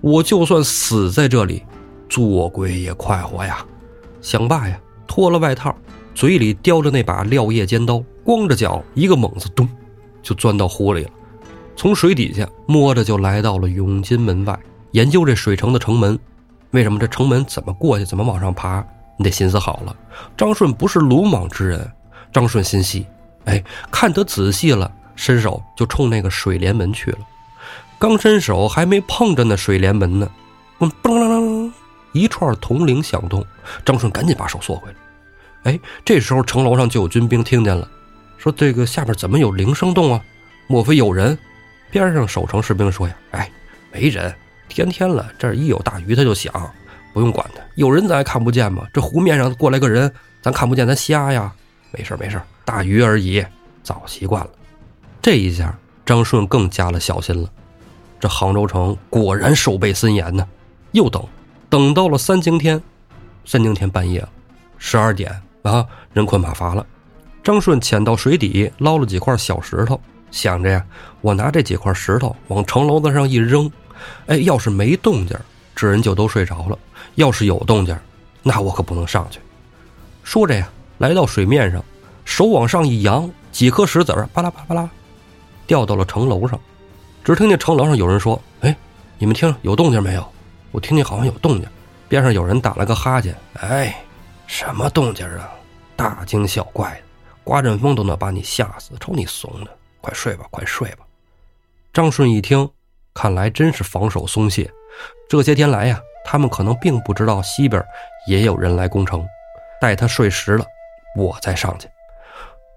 [0.00, 1.62] 我就算死在这里，
[2.08, 3.64] 做鬼也快活呀！
[4.20, 5.74] 想罢呀，脱了外套，
[6.14, 8.02] 嘴里叼着那把料叶尖刀。
[8.24, 9.68] 光着脚，一个猛子，咚，
[10.22, 11.10] 就钻到湖里了。
[11.74, 14.58] 从水底下摸着就来到了永金门外，
[14.92, 16.18] 研究这水城的城门。
[16.70, 18.84] 为什么这城门怎么过去，怎么往上爬？
[19.16, 19.96] 你得寻思好了。
[20.36, 21.92] 张顺不是鲁莽之人，
[22.32, 23.06] 张顺心细，
[23.46, 24.90] 哎，看得仔细了，
[25.20, 27.18] 伸手就冲那个水帘门去了。
[27.98, 30.30] 刚伸手还没碰着那水帘门呢，
[30.78, 31.70] 嘣啷啷啷，
[32.12, 33.44] 一串铜铃响动。
[33.84, 34.96] 张顺赶紧把手缩回来。
[35.64, 37.86] 哎，这时候城楼上就有军兵听见了。
[38.38, 40.24] 说这个下边怎么有铃声动啊？
[40.66, 41.38] 莫非有人？
[41.90, 43.50] 边上守城士兵说呀：“哎，
[43.92, 44.34] 没人，
[44.70, 46.50] 天天了，这一有大鱼他就响，
[47.12, 47.60] 不用管他。
[47.74, 48.86] 有人咱还看不见吗？
[48.90, 51.52] 这湖面上过来个人，咱看不见，咱瞎呀？
[51.90, 53.44] 没事没事，大鱼而已，
[53.82, 54.50] 早习惯了。”
[55.22, 57.48] 这一下，张顺更加了小心了。
[58.18, 60.46] 这杭州城果然守备森严呢。
[60.92, 61.24] 又等，
[61.68, 62.82] 等到了三更天，
[63.44, 64.28] 三更天半夜了，
[64.76, 66.84] 十二点啊，人困马乏了。
[67.44, 70.84] 张顺潜到水底，捞了几块小石头，想着呀，
[71.20, 73.70] 我拿这几块石头往城楼子上一扔，
[74.26, 75.38] 哎，要是没动静，
[75.76, 76.76] 这人就都睡着了；
[77.14, 77.96] 要是有动静，
[78.42, 79.38] 那我可不能上去。
[80.24, 80.68] 说着呀，
[80.98, 81.82] 来到水面上，
[82.24, 84.90] 手往上一扬，几颗石子儿巴拉巴拉巴拉，
[85.70, 86.58] 掉到了城楼上。
[87.22, 88.76] 只听见城楼上有人说：“哎，
[89.18, 90.32] 你们听有动静没有？
[90.72, 91.70] 我听见好像有动静。”
[92.10, 94.02] 边上有人打了个哈欠：“哎，
[94.48, 95.48] 什么动静啊？
[95.94, 97.00] 大惊小怪的。”
[97.44, 99.70] 刮阵风都能把你吓死，瞅你怂的！
[100.00, 101.04] 快睡吧，快睡吧。
[101.92, 102.68] 张顺一听，
[103.14, 104.68] 看来真是防守松懈。
[105.28, 107.80] 这些天来呀，他们可能并不知道西边
[108.26, 109.24] 也有人来攻城。
[109.80, 110.64] 待他睡实了，
[111.16, 111.88] 我再上去。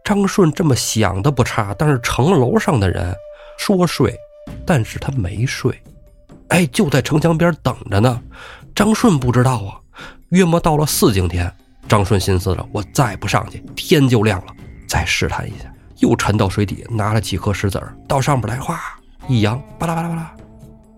[0.04, 3.16] 张顺这么想的不差，但是城楼上的人
[3.58, 4.14] 说睡，
[4.66, 5.74] 但是他没睡。
[6.50, 8.22] 哎，就在城墙边等着呢。
[8.76, 9.80] 张顺不知道啊，
[10.30, 11.52] 约莫到了四更天，
[11.88, 14.54] 张顺心思着，我再不上去，天就亮了。
[14.88, 18.80] 再试探一下，又沉到水底，拿了几颗石子儿到上边来，哗
[19.28, 20.36] 一扬，巴拉巴拉巴拉，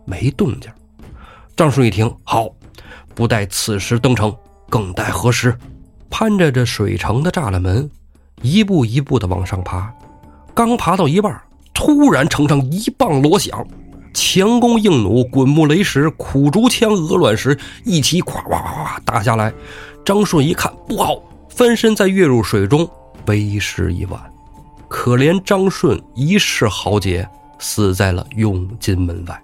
[0.06, 0.72] 没动静。
[1.56, 2.50] 张顺一听，好，
[3.14, 4.36] 不待此时登城，
[4.68, 5.56] 更待何时？
[6.10, 7.90] 攀着这水城的栅栏门，
[8.46, 9.92] 一步一步的往上爬。
[10.54, 11.42] 刚爬到一半，
[11.74, 13.66] 突然城上一棒锣响，
[14.14, 19.54] 强弓硬弩、滚木雷石、苦竹枪、鹅卵石一起咵咵咵咵打下来。
[20.06, 21.20] 张顺一看不好，
[21.50, 22.88] 翻身再跃入水中，
[23.26, 24.22] 为时已晚。
[24.88, 27.28] 可怜张顺一世豪杰，
[27.60, 29.42] 死在了永金门外。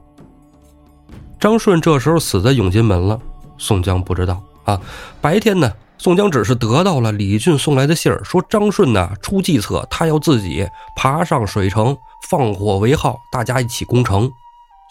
[1.40, 3.20] 张顺这时候死在永金门了，
[3.58, 4.80] 宋江不知道啊。
[5.20, 5.70] 白天呢？
[6.04, 11.96] 宋江只是得到了李俊送来的信儿，说张顺呐出计策，他要自己爬上水城，
[12.28, 14.28] 放火为号，大家一起攻城。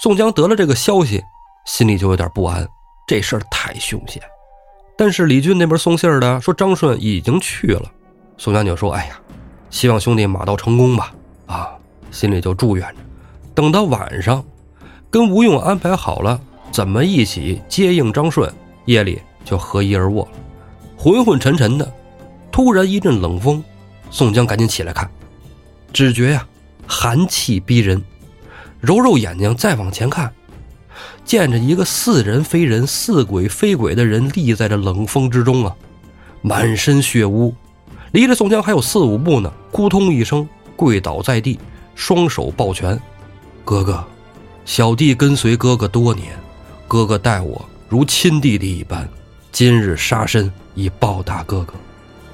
[0.00, 1.20] 宋江得了这个消息，
[1.66, 2.64] 心里就有点不安，
[3.08, 4.22] 这事儿太凶险。
[4.96, 7.90] 但是李俊那边送信儿的说张顺已经去了，
[8.38, 9.20] 宋江就说：“哎呀，
[9.68, 11.12] 希望兄弟马到成功吧。”
[11.46, 11.70] 啊，
[12.12, 13.00] 心里就祝愿着。
[13.52, 14.44] 等到晚上，
[15.10, 16.40] 跟吴用安排好了
[16.70, 18.48] 怎么一起接应张顺，
[18.84, 20.30] 夜里就合衣而卧了。
[21.02, 21.90] 昏昏沉沉的，
[22.52, 23.64] 突然一阵冷风，
[24.10, 25.10] 宋江赶紧起来看，
[25.94, 26.46] 只觉呀
[26.86, 28.04] 寒气逼人，
[28.82, 30.30] 揉揉眼睛再往前看，
[31.24, 35.74] 见着一个似人非人、似鬼非鬼的人立在这冷风之中啊，
[36.42, 37.54] 满身血污，
[38.12, 40.46] 离着宋江还有四五步呢，扑通一声
[40.76, 41.58] 跪倒在地，
[41.94, 43.00] 双手抱拳
[43.64, 44.04] ：“哥哥，
[44.66, 46.38] 小弟跟随哥哥多年，
[46.86, 49.08] 哥哥待我如亲弟弟一般。”
[49.50, 51.74] 今日杀身以报答哥哥，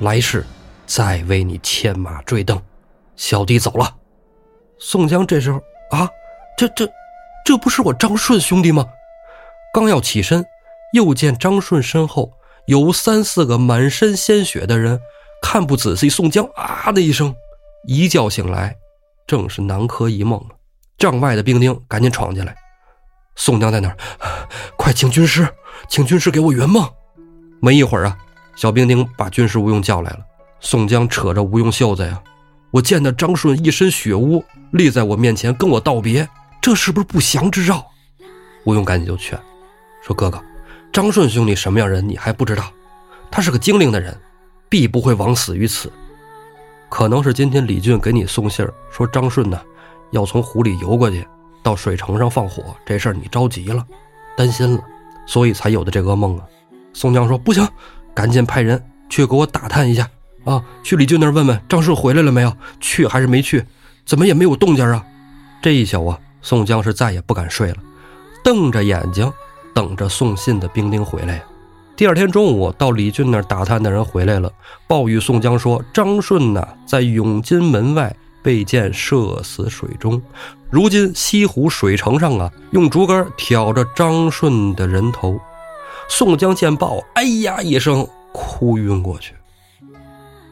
[0.00, 0.44] 来世
[0.86, 2.60] 再为你牵马追灯。
[3.16, 3.94] 小弟走了。
[4.78, 5.58] 宋江这时候
[5.90, 6.08] 啊，
[6.56, 6.88] 这这
[7.44, 8.86] 这不是我张顺兄弟吗？
[9.72, 10.44] 刚要起身，
[10.92, 12.32] 又见张顺身后
[12.66, 15.00] 有三四个满身鲜血的人，
[15.42, 17.34] 看不仔细，宋江啊的一声，
[17.86, 18.76] 一觉醒来，
[19.26, 20.42] 正是南柯一梦
[20.98, 22.54] 帐外的兵丁赶紧闯进来，
[23.34, 23.96] 宋江在那儿，
[24.76, 25.48] 快请军师，
[25.88, 26.86] 请军师给我圆梦。
[27.60, 28.18] 没一会儿啊，
[28.56, 30.18] 小兵丁把军师吴用叫来了。
[30.58, 32.20] 宋江扯着吴用袖子呀
[32.72, 34.42] ：“我见到张顺一身血污，
[34.72, 36.26] 立在我面前跟我道别，
[36.60, 37.84] 这是不是不祥之兆？”
[38.64, 39.38] 吴用赶紧就劝
[40.02, 40.42] 说：“哥哥，
[40.90, 42.64] 张顺兄弟什么样人你还不知道？
[43.30, 44.18] 他是个精灵的人，
[44.68, 45.92] 必不会枉死于此。
[46.88, 49.60] 可能是今天李俊给你送信儿，说张顺呢
[50.12, 51.26] 要从湖里游过去，
[51.62, 53.84] 到水城上放火，这事儿你着急了，
[54.36, 54.82] 担心了，
[55.26, 56.46] 所以才有的这噩梦啊。”
[56.94, 57.68] 宋江说：“不行，
[58.16, 60.08] 赶紧派人去给我打探一下
[60.46, 60.64] 啊！
[60.82, 63.62] 去李俊那儿问问张顺回来了没有，去还是没去？
[64.06, 65.04] 怎么也没有动静啊！”
[65.60, 67.76] 这一宿啊，宋江是再也不敢睡了，
[68.42, 69.30] 瞪着眼睛
[69.74, 71.42] 等着送信的兵丁回来。
[71.94, 74.50] 第二天中午，到李俊那儿打探的人回来了，
[74.86, 80.22] 报与宋江说：“张顺呢，在永金门外被箭射死水中，
[80.70, 85.38] 如今西湖水城上啊，用竹竿挑着张顺的人头。”
[86.08, 89.34] 宋江见报，哎呀一声，哭晕过去。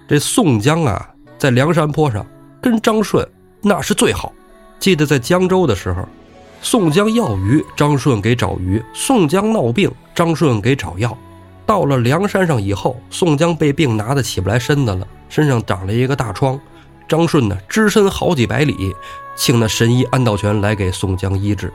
[0.09, 2.27] 这宋江啊，在梁山坡上
[2.61, 3.27] 跟张顺
[3.63, 4.33] 那是最好。
[4.79, 6.07] 记得在江州的时候，
[6.61, 11.17] 宋江要鱼，张顺给找鱼；宋江闹病，张顺给找药。
[11.65, 16.61] 到了梁山上以后，宋江被病拿得起不来身子了，身上长了一个大疮。
[17.09, 18.95] 张顺呢，只身好几百里，
[19.37, 21.73] 请那神医安道全来给宋江医治。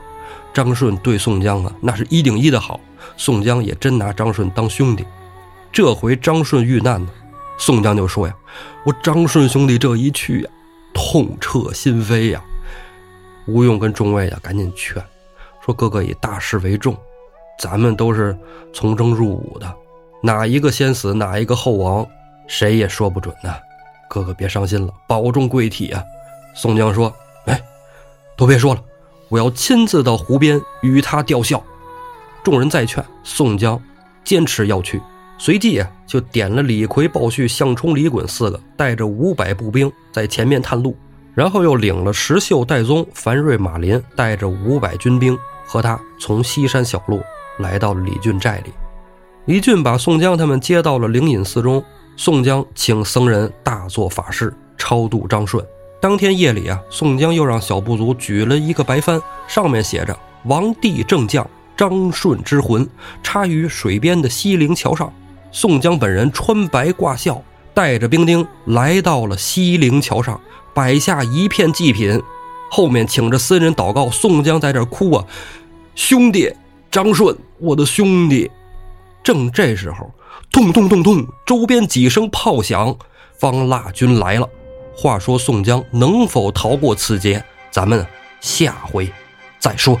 [0.52, 2.78] 张顺对宋江啊，那是一顶一的好。
[3.20, 5.04] 宋江也真拿张顺当兄弟。
[5.70, 7.10] 这回张顺遇难呢，
[7.58, 8.34] 宋江就说呀
[8.86, 10.50] ：“我张顺兄弟这一去呀，
[10.94, 12.42] 痛彻心扉呀。”
[13.46, 14.94] 吴用跟众位呀，赶紧劝
[15.62, 16.96] 说：“哥哥以大事为重，
[17.58, 18.34] 咱们都是
[18.72, 19.70] 从征入伍的，
[20.22, 22.06] 哪一个先死，哪一个后亡，
[22.48, 23.54] 谁也说不准呢。
[24.08, 26.02] 哥哥别伤心了，保重贵体啊。”
[26.56, 27.14] 宋江说
[27.44, 27.60] ：“哎，
[28.34, 28.82] 都别说了。”
[29.28, 31.62] 我要亲自到湖边与他吊孝。
[32.42, 33.80] 众人再劝，宋江
[34.24, 35.00] 坚持要去，
[35.38, 40.96] 随即啊就点了李逵、鲍旭、项冲、李衮四个，带着五百步兵在前面探路，
[41.34, 47.20] 然后又领了石秀、戴宗、樊瑞、马林，带着五百军兵和他从西山小路
[47.58, 48.72] 来到了李俊寨里。
[49.46, 51.82] 李俊把宋江他们接到了灵隐寺中，
[52.16, 55.64] 宋江请僧人大做法事，超度张顺。
[56.00, 61.46] 当天夜里啊，宋江又让小部族举了一个白帆，上面写着“王帝正将
[61.80, 62.86] 张顺之魂”，
[63.24, 65.10] 插于水边的西泠桥上。
[65.50, 70.38] 宋江本人穿白挂孝，带着兵丁来到了西泠桥上，
[70.74, 72.20] 摆下一片祭品，
[72.70, 74.10] 后面请着僧人祷告。
[74.10, 75.24] 宋江在这哭啊
[75.96, 76.52] ：“兄弟，
[76.90, 78.50] 张顺，我的兄弟！”
[79.24, 80.12] 正这时候，
[80.52, 82.94] 咚咚咚咚，周边几声炮响，
[83.38, 84.46] 方腊军来了。
[84.94, 87.42] 话说宋江能否逃过此劫？
[87.70, 88.06] 咱们
[88.42, 89.10] 下回
[89.58, 89.98] 再说。